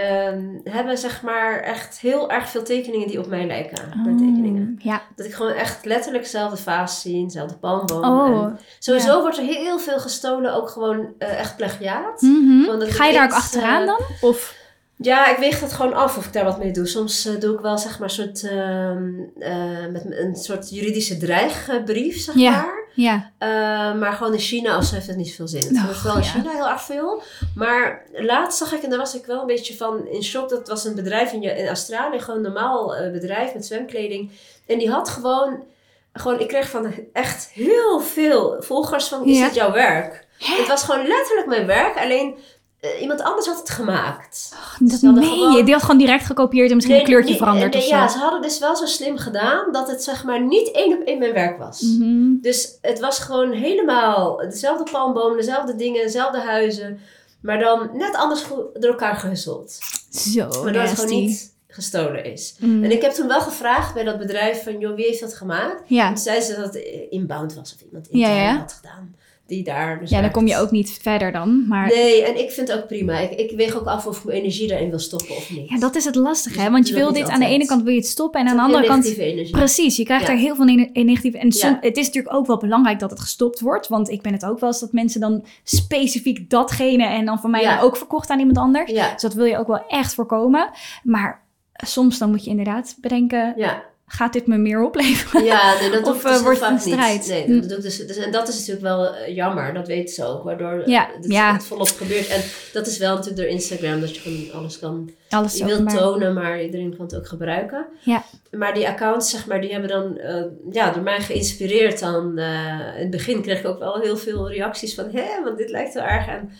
[0.00, 3.88] ehm, hebben zeg maar echt heel erg veel tekeningen die op mij lijken.
[4.04, 4.74] Mijn tekeningen.
[4.78, 5.02] Oh, Ja.
[5.16, 8.04] Dat ik gewoon echt letterlijk dezelfde vaas zie, dezelfde palmboom.
[8.04, 8.44] Oh.
[8.44, 12.20] En sowieso wordt er heel veel gestolen, ook gewoon eh, echt plagiaat.
[12.20, 12.78] Mhm.
[12.78, 14.00] Dat Ga je daar ook achteraan eh, dan?
[14.20, 14.60] Of?
[14.96, 16.86] Ja, ik weeg het gewoon af of ik daar wat mee doe.
[16.86, 21.16] Soms eh, doe ik wel zeg maar een soort, ehm, eh, met een soort juridische
[21.16, 22.50] dreigbrief, zeg Ja.
[22.50, 22.80] maar.
[22.94, 23.30] Ja.
[23.38, 25.60] Uh, maar gewoon in China of zo heeft het niet zoveel zin.
[25.60, 27.22] Het gebeurt wel in China heel erg veel.
[27.54, 30.48] Maar laatst zag ik, en daar was ik wel een beetje van in shock.
[30.48, 34.30] Dat was een bedrijf in, in Australië, gewoon een normaal uh, bedrijf met zwemkleding.
[34.66, 35.64] En die had gewoon,
[36.12, 40.26] gewoon, ik kreeg van echt heel veel volgers van, is dit jouw werk?
[40.38, 42.34] Het was gewoon letterlijk mijn werk, alleen
[42.82, 44.50] uh, iemand anders had het gemaakt.
[44.52, 45.52] Oh, dat meen gewoon...
[45.52, 45.64] je?
[45.64, 48.08] Die had gewoon direct gekopieerd en misschien nee, een kleurtje nee, veranderd nee, of Ja,
[48.08, 48.12] zo.
[48.12, 51.18] ze hadden dus wel zo slim gedaan dat het zeg maar niet één op één
[51.18, 51.80] mijn werk was.
[51.80, 52.38] Mm -hmm.
[52.40, 57.00] Dus het was gewoon helemaal dezelfde palmbomen, dezelfde dingen, dezelfde huizen.
[57.40, 59.78] Maar dan net anders door elkaar gehusteld.
[60.10, 62.54] Zo Maar dat het gewoon niet gestolen is.
[62.58, 62.84] Mm.
[62.84, 65.82] En ik heb toen wel gevraagd bij dat bedrijf van, joh, wie heeft dat gemaakt?
[65.86, 66.06] Ja.
[66.06, 68.56] En toen zei ze dat het inbound was of iemand in ja, ja.
[68.58, 69.14] had gedaan.
[69.52, 71.64] Die daar dus ja, dan kom je ook niet verder dan.
[71.68, 71.86] Maar...
[71.86, 73.18] Nee, en ik vind het ook prima.
[73.18, 75.68] Ik, ik weeg ook af of ik mijn energie daarin wil stoppen of niet.
[75.68, 76.70] Ja, dat is het lastige, Dus hè?
[76.70, 78.62] Want je wil dit aan de ene kant wil je het stoppen en aan de
[78.62, 79.02] andere kant.
[79.04, 79.52] negatieve energie.
[79.52, 80.32] Precies, je krijgt Ja.
[80.32, 81.38] er heel veel ne- negatieve.
[81.38, 81.78] En som- Ja.
[81.80, 83.88] het is natuurlijk ook wel belangrijk dat het gestopt wordt.
[83.88, 87.50] Want ik ben het ook wel eens dat mensen dan specifiek datgene en dan van
[87.50, 87.80] mij Ja.
[87.80, 88.90] ook verkocht aan iemand anders.
[88.90, 90.70] Ja, Dus dat wil je ook wel echt voorkomen.
[91.02, 91.42] Maar
[91.72, 93.82] soms dan moet je inderdaad bedenken: ja.
[94.12, 95.44] Gaat dit me meer opleveren?
[95.44, 97.18] Ja, nee, dat Of, dus eh, wordt het vaak een strijd?
[97.20, 97.28] niet.
[97.28, 97.60] Nee, Hm.
[97.60, 100.24] dat doe ik dus, dus, en dat is natuurlijk wel eh, jammer, dat weten ze
[100.24, 101.52] ook, waardoor Ja, het, ja.
[101.52, 102.28] het volop gebeurt.
[102.28, 102.40] En
[102.72, 105.10] dat is wel natuurlijk door Instagram, dat je gewoon alles kan...
[105.28, 107.86] Alles Je wilt tonen, maar iedereen kan het ook gebruiken.
[108.00, 108.24] Ja.
[108.50, 112.00] Maar die accounts, zeg maar, die hebben dan eh, ja, door mij geïnspireerd.
[112.00, 115.70] Dan, in het begin kreeg ik ook wel heel veel reacties van, hé, want dit
[115.70, 116.26] lijkt wel erg.
[116.26, 116.50] En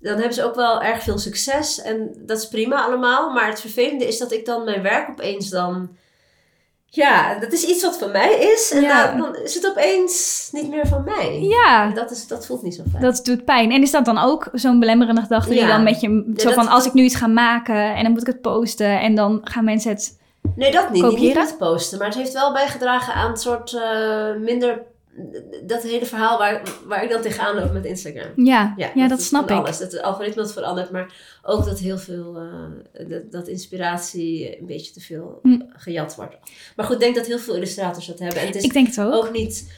[0.00, 1.82] dan hebben ze ook wel erg veel succes.
[1.82, 3.30] En dat is prima allemaal.
[3.32, 5.96] Maar het vervelende is dat ik dan mijn werk opeens dan...
[6.92, 8.70] Ja, dat is iets wat van mij is.
[8.74, 9.06] En Ja.
[9.06, 11.40] dan, dan is het opeens niet meer van mij.
[11.40, 13.02] Ja, Dat, is, dat voelt niet zo fijn.
[13.02, 13.70] dat doet pijn.
[13.72, 15.66] En is dat dan ook zo'n belemmerende gedachte die Ja.
[15.66, 16.32] dan met je...
[16.36, 19.00] Zo dat- van, als ik nu iets ga maken en dan moet ik het posten...
[19.00, 20.18] en dan gaan mensen het...
[20.56, 20.92] Nee, dat niet.
[20.92, 21.44] Niet, niet Kopiëren?
[21.44, 21.98] met posten.
[21.98, 24.82] Maar het heeft wel bijgedragen aan het soort eh, minder...
[25.66, 28.32] Dat hele verhaal waar, waar ik dan tegenaan loop met Instagram.
[28.36, 29.56] Ja, ja, dat, is snap ik.
[29.56, 29.78] Alles.
[29.78, 31.12] Dat het algoritme had veranderd, maar
[31.42, 35.60] ook dat heel veel, eh, dat, dat inspiratie een beetje te veel Hm.
[35.68, 36.36] gejat wordt.
[36.76, 38.40] Maar goed, ik denk dat heel veel illustrators dat hebben.
[38.40, 39.12] En het is Ik denk het ook.
[39.14, 39.72] ook niet,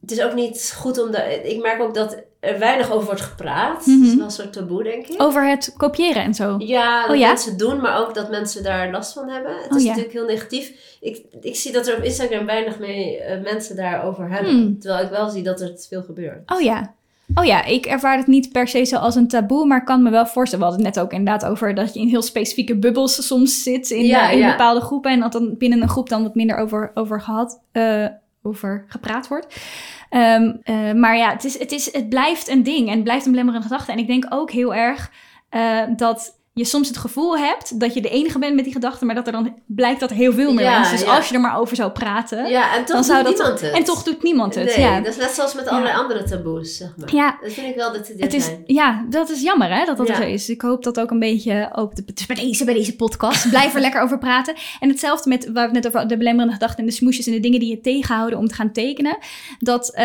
[0.00, 3.20] het is ook niet goed om de, ik merk ook dat er weinig over wordt
[3.20, 3.86] gepraat.
[3.86, 3.98] Mhm.
[4.00, 5.22] Dat is wel een soort taboe, denk ik.
[5.22, 6.54] Over het kopiëren en zo.
[6.58, 7.26] Ja, dat Oh ja?
[7.26, 9.56] mensen doen, maar ook dat mensen daar last van hebben.
[9.62, 9.88] Het Oh is ja.
[9.88, 10.96] natuurlijk heel negatief.
[11.00, 14.52] Ik, ik zie dat er op Instagram weinig mee, eh, mensen daarover hebben.
[14.52, 14.78] Hmm.
[14.78, 16.52] Terwijl ik wel zie dat er veel gebeurt.
[16.52, 16.94] Oh ja.
[17.34, 20.02] Oh ja, ik ervaar het niet per se zo als een taboe, maar ik kan
[20.02, 20.64] me wel voorstellen.
[20.64, 23.90] We hadden het net ook inderdaad over dat je in heel specifieke bubbels soms zit
[23.90, 24.50] in, Ja, eh, in ja.
[24.50, 25.10] bepaalde groepen.
[25.10, 28.06] En dat dan binnen een groep dan wat minder over, over gehad, eh,
[28.44, 29.60] over gepraat wordt.
[30.08, 33.24] Ehm, eh, maar ja, het, is, het, is, het blijft een ding en het blijft
[33.24, 33.92] een belemmerende gedachte.
[33.92, 35.10] En ik denk ook heel erg
[35.48, 39.06] eh, dat je soms het gevoel hebt dat je de enige bent met die gedachten,
[39.06, 40.96] maar dat er dan blijkt dat heel veel meer Ja, mensen.
[40.96, 41.16] Dus ja.
[41.16, 43.60] als je er maar over zou praten, Ja, en toch dan doet zou dat niemand
[43.60, 43.72] het.
[43.72, 44.64] en toch doet niemand het.
[44.76, 45.00] Nee, ja.
[45.00, 47.14] dat is net zoals met allerlei andere taboes, zeg maar.
[47.14, 47.38] Ja.
[47.42, 48.62] Dat vind ik wel dat Het is, zijn.
[48.66, 50.48] ja, dat is jammer hè, dat dat er zo is.
[50.48, 53.74] Ik hoop dat ook een beetje, ook de, dus bij, deze, bij deze podcast, blijf
[53.74, 54.54] er lekker over praten.
[54.80, 57.32] En hetzelfde met, waar we het net over de belemmerende gedachten en de smoesjes en
[57.32, 59.18] de dingen die je tegenhouden om te gaan tekenen.
[59.58, 60.04] Dat eh,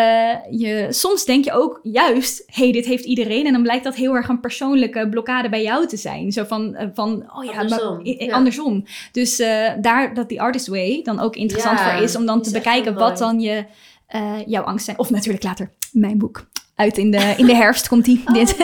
[0.49, 3.45] je, soms denk je ook juist, hey, dit heeft iedereen.
[3.45, 6.31] En dan blijkt dat heel erg een persoonlijke blokkade bij jou te zijn.
[6.39, 8.33] Zo van, eh, van oh ja, Andersom, maar, i- i- ja.
[8.35, 8.85] andersom.
[9.11, 12.41] Dus eh, daar dat die artist way dan ook interessant Ja, voor is om dan
[12.41, 13.65] te bekijken wat dan je,
[14.07, 14.99] eh, jouw angst zijn.
[14.99, 16.47] Of natuurlijk later mijn boek.
[16.75, 18.23] Uit in de, in de herfst komt die.
[18.27, 18.57] Oh, dit.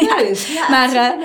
[0.54, 1.16] Ja, Maar,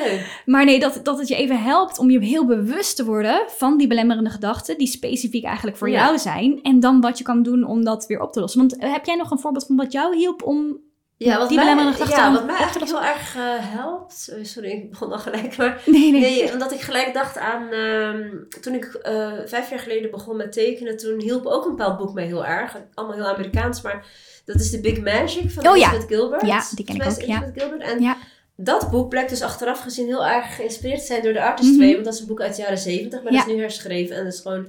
[0.47, 3.77] maar, nee, dat, dat het je even helpt om je heel bewust te worden van
[3.79, 6.59] die belemmerende gedachten, die specifiek eigenlijk voor jou zijn.
[6.63, 8.61] En dan wat je kan doen om dat weer op te lossen.
[8.61, 10.77] Want heb jij nog een voorbeeld van wat jou hielp om.
[11.25, 11.67] Ja, wat die mij,
[12.09, 14.29] ja, wat mij eigenlijk heel erg eh, helpt...
[14.33, 15.83] eh, sorry, ik begon al gelijk, maar...
[15.87, 16.21] Nee, nee.
[16.21, 17.73] Nee, omdat ik gelijk dacht aan...
[17.73, 18.29] ehm,
[18.61, 20.97] toen ik eh, vijf jaar geleden begon met tekenen...
[20.97, 22.77] toen hielp ook een bepaald boek mij heel erg.
[22.95, 24.07] Allemaal heel Amerikaans, maar...
[24.45, 25.83] Dat is The Big Magic van Oh ja.
[25.89, 26.47] Elizabeth Gilbert.
[26.47, 27.83] Ja, die ken ik ook, Elizabeth Gilbert.
[27.83, 28.17] En Ja.
[28.57, 31.77] dat boek blijkt dus achteraf gezien heel erg geïnspireerd te zijn door de Artist.
[31.77, 31.93] Way.
[31.93, 33.39] Want dat is een boek uit de jaren zeventig, maar Ja.
[33.39, 34.17] dat is nu herschreven.
[34.17, 34.67] En dat is gewoon...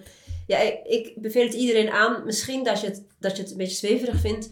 [0.47, 2.21] Ja, ik, ik beveel het iedereen aan.
[2.25, 4.49] Misschien dat je het, dat je het een beetje zweverig vindt.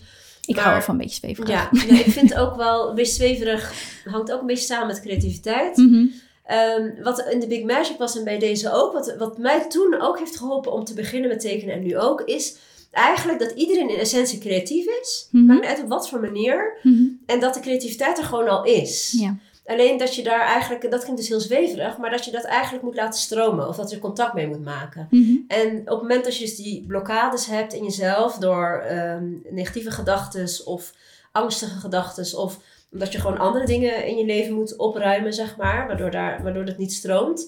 [0.49, 1.49] Ik maar- hou wel van een beetje zweverig.
[1.49, 2.89] Ja, nee, ik vind ook wel...
[2.89, 3.73] Een beetje zweverig
[4.05, 5.77] hangt ook een beetje samen met creativiteit.
[5.77, 6.05] Mhm.
[6.45, 10.01] Ehm, wat in de Big Magic was en bij deze ook, wat, wat mij toen
[10.01, 12.55] ook heeft geholpen om te beginnen met tekenen en nu ook, is
[12.91, 15.27] eigenlijk dat iedereen in essentie creatief is.
[15.31, 15.45] Mhm.
[15.45, 16.77] Maakt niet uit op wat voor manier.
[16.83, 17.03] Mhm.
[17.25, 19.15] En dat de creativiteit er gewoon al is.
[19.19, 19.37] Ja.
[19.69, 22.83] Alleen dat je daar eigenlijk, dat klinkt dus heel zweverig, maar dat je dat eigenlijk
[22.83, 23.67] moet laten stromen.
[23.67, 25.07] Of dat je contact mee moet maken.
[25.09, 25.35] Mhm.
[25.47, 29.91] En op het moment dat je dus die blokkades hebt in jezelf door ehm, negatieve
[29.91, 30.93] gedachten of
[31.31, 32.59] angstige gedachten of
[32.91, 36.63] omdat je gewoon andere dingen in je leven moet opruimen, zeg maar, waardoor, daar, waardoor
[36.63, 37.47] het niet stroomt,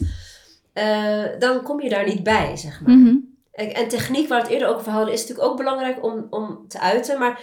[0.73, 2.95] eh, dan kom je daar niet bij, zeg maar.
[2.95, 3.15] Mhm.
[3.51, 6.27] En, en techniek, waar we het eerder ook over hadden, is natuurlijk ook belangrijk om,
[6.29, 7.19] om te uiten.
[7.19, 7.39] Maar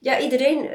[0.00, 0.70] ja, iedereen, uh,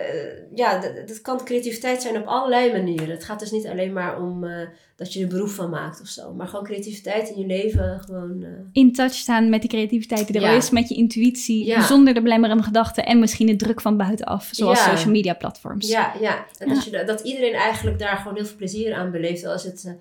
[0.55, 3.09] ja, dat kan creativiteit zijn op allerlei manieren.
[3.09, 6.07] Het gaat dus niet alleen maar om uh, dat je er beroep van maakt of
[6.07, 7.99] zo, maar gewoon creativiteit in je leven.
[7.99, 8.49] Gewoon, uh...
[8.71, 10.51] In touch staan met die creativiteit die er ja.
[10.51, 11.81] is, met je intuïtie, ja.
[11.81, 15.87] zonder de belemmerende gedachten en misschien de druk van buitenaf, zoals social media platforms.
[15.89, 16.45] Ja, ja.
[16.57, 19.95] en Dat, je, dat iedereen eigenlijk daar gewoon heel veel plezier aan beleeft, als het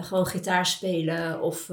[0.00, 1.66] gewoon gitaar spelen of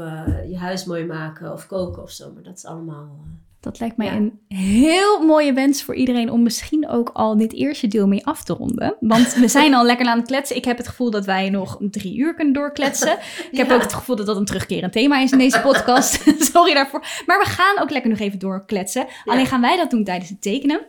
[0.48, 3.26] je huis mooi maken of koken of zo, maar dat is allemaal.
[3.66, 7.88] Dat lijkt mij een heel mooie wens voor iedereen om misschien ook al dit eerste
[7.88, 8.96] deel mee af te ronden.
[9.00, 10.56] Want we zijn al lekker aan het kletsen.
[10.56, 13.18] Ik heb het gevoel dat wij nog drie uur kunnen doorkletsen.
[13.52, 16.24] Ik heb ook het gevoel dat dat een terugkerend thema is in deze podcast.
[16.54, 17.06] Sorry daarvoor.
[17.26, 19.08] Maar we gaan ook lekker nog even doorkletsen.
[19.26, 20.86] Alleen gaan wij dat doen tijdens het tekenen.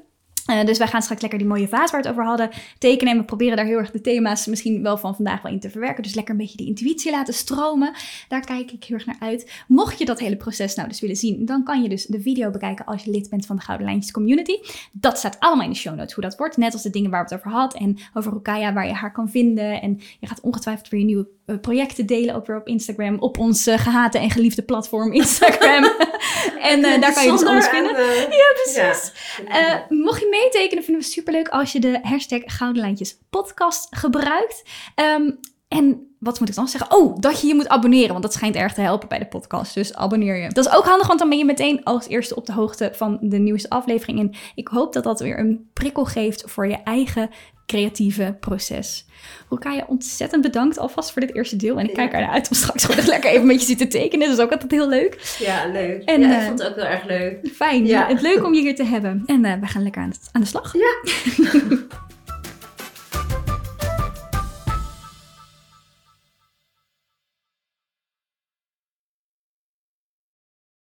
[0.50, 3.12] Uh, dus wij gaan straks lekker die mooie vaas waar we het over hadden tekenen.
[3.12, 5.70] En we proberen daar heel erg de thema's misschien wel van vandaag wel in te
[5.70, 6.02] verwerken.
[6.02, 7.92] Dus lekker een beetje die intuïtie laten stromen.
[8.28, 9.50] Daar kijk ik heel erg naar uit.
[9.68, 12.50] Mocht je dat hele proces nou dus willen zien, dan kan je dus de video
[12.50, 14.56] bekijken als je lid bent van de Gouden Lijntjes Community.
[14.92, 16.56] Dat staat allemaal in de show notes hoe dat wordt.
[16.56, 17.80] Net als de dingen waar we het over hadden.
[17.80, 19.82] En over Rukaya waar je haar kan vinden.
[19.82, 23.18] En je gaat ongetwijfeld weer nieuwe uh, projecten delen ook weer op Instagram.
[23.18, 25.84] Op ons uh, gehate en geliefde platform Instagram.
[26.70, 27.96] en uh, daar kan je dus alles vinden.
[28.30, 29.12] ja, precies.
[29.48, 29.86] Ja.
[29.88, 34.62] mocht je meetekenen, vinden we superleuk als je de hashtag Gouden Lijntjes podcast gebruikt.
[34.94, 36.96] Um, en wat moet ik dan zeggen?
[36.96, 39.74] Oh, dat je je moet abonneren, want dat schijnt erg te helpen bij de podcast.
[39.74, 40.48] Dus abonneer je.
[40.48, 43.18] Dat is ook handig, want dan ben je meteen als eerste op de hoogte van
[43.20, 44.18] de nieuwste aflevering.
[44.18, 47.30] En ik hoop dat dat weer een prikkel geeft voor je eigen
[47.66, 49.04] creatieve proces.
[49.48, 51.78] je ontzettend bedankt alvast voor dit eerste deel.
[51.78, 54.28] En ik kijk ernaar uit om straks gewoon lekker even met je zitten tekenen.
[54.28, 55.36] Dat is ook altijd heel leuk.
[55.38, 56.02] Ja, leuk.
[56.04, 57.50] En, ja, ik uh, vond het ook heel erg leuk.
[57.54, 57.86] Fijn.
[57.86, 58.06] Ja.
[58.06, 59.22] Het leuk om je hier te hebben.
[59.26, 60.74] En uh, we gaan lekker aan, aan de slag.
[60.74, 60.94] Ja.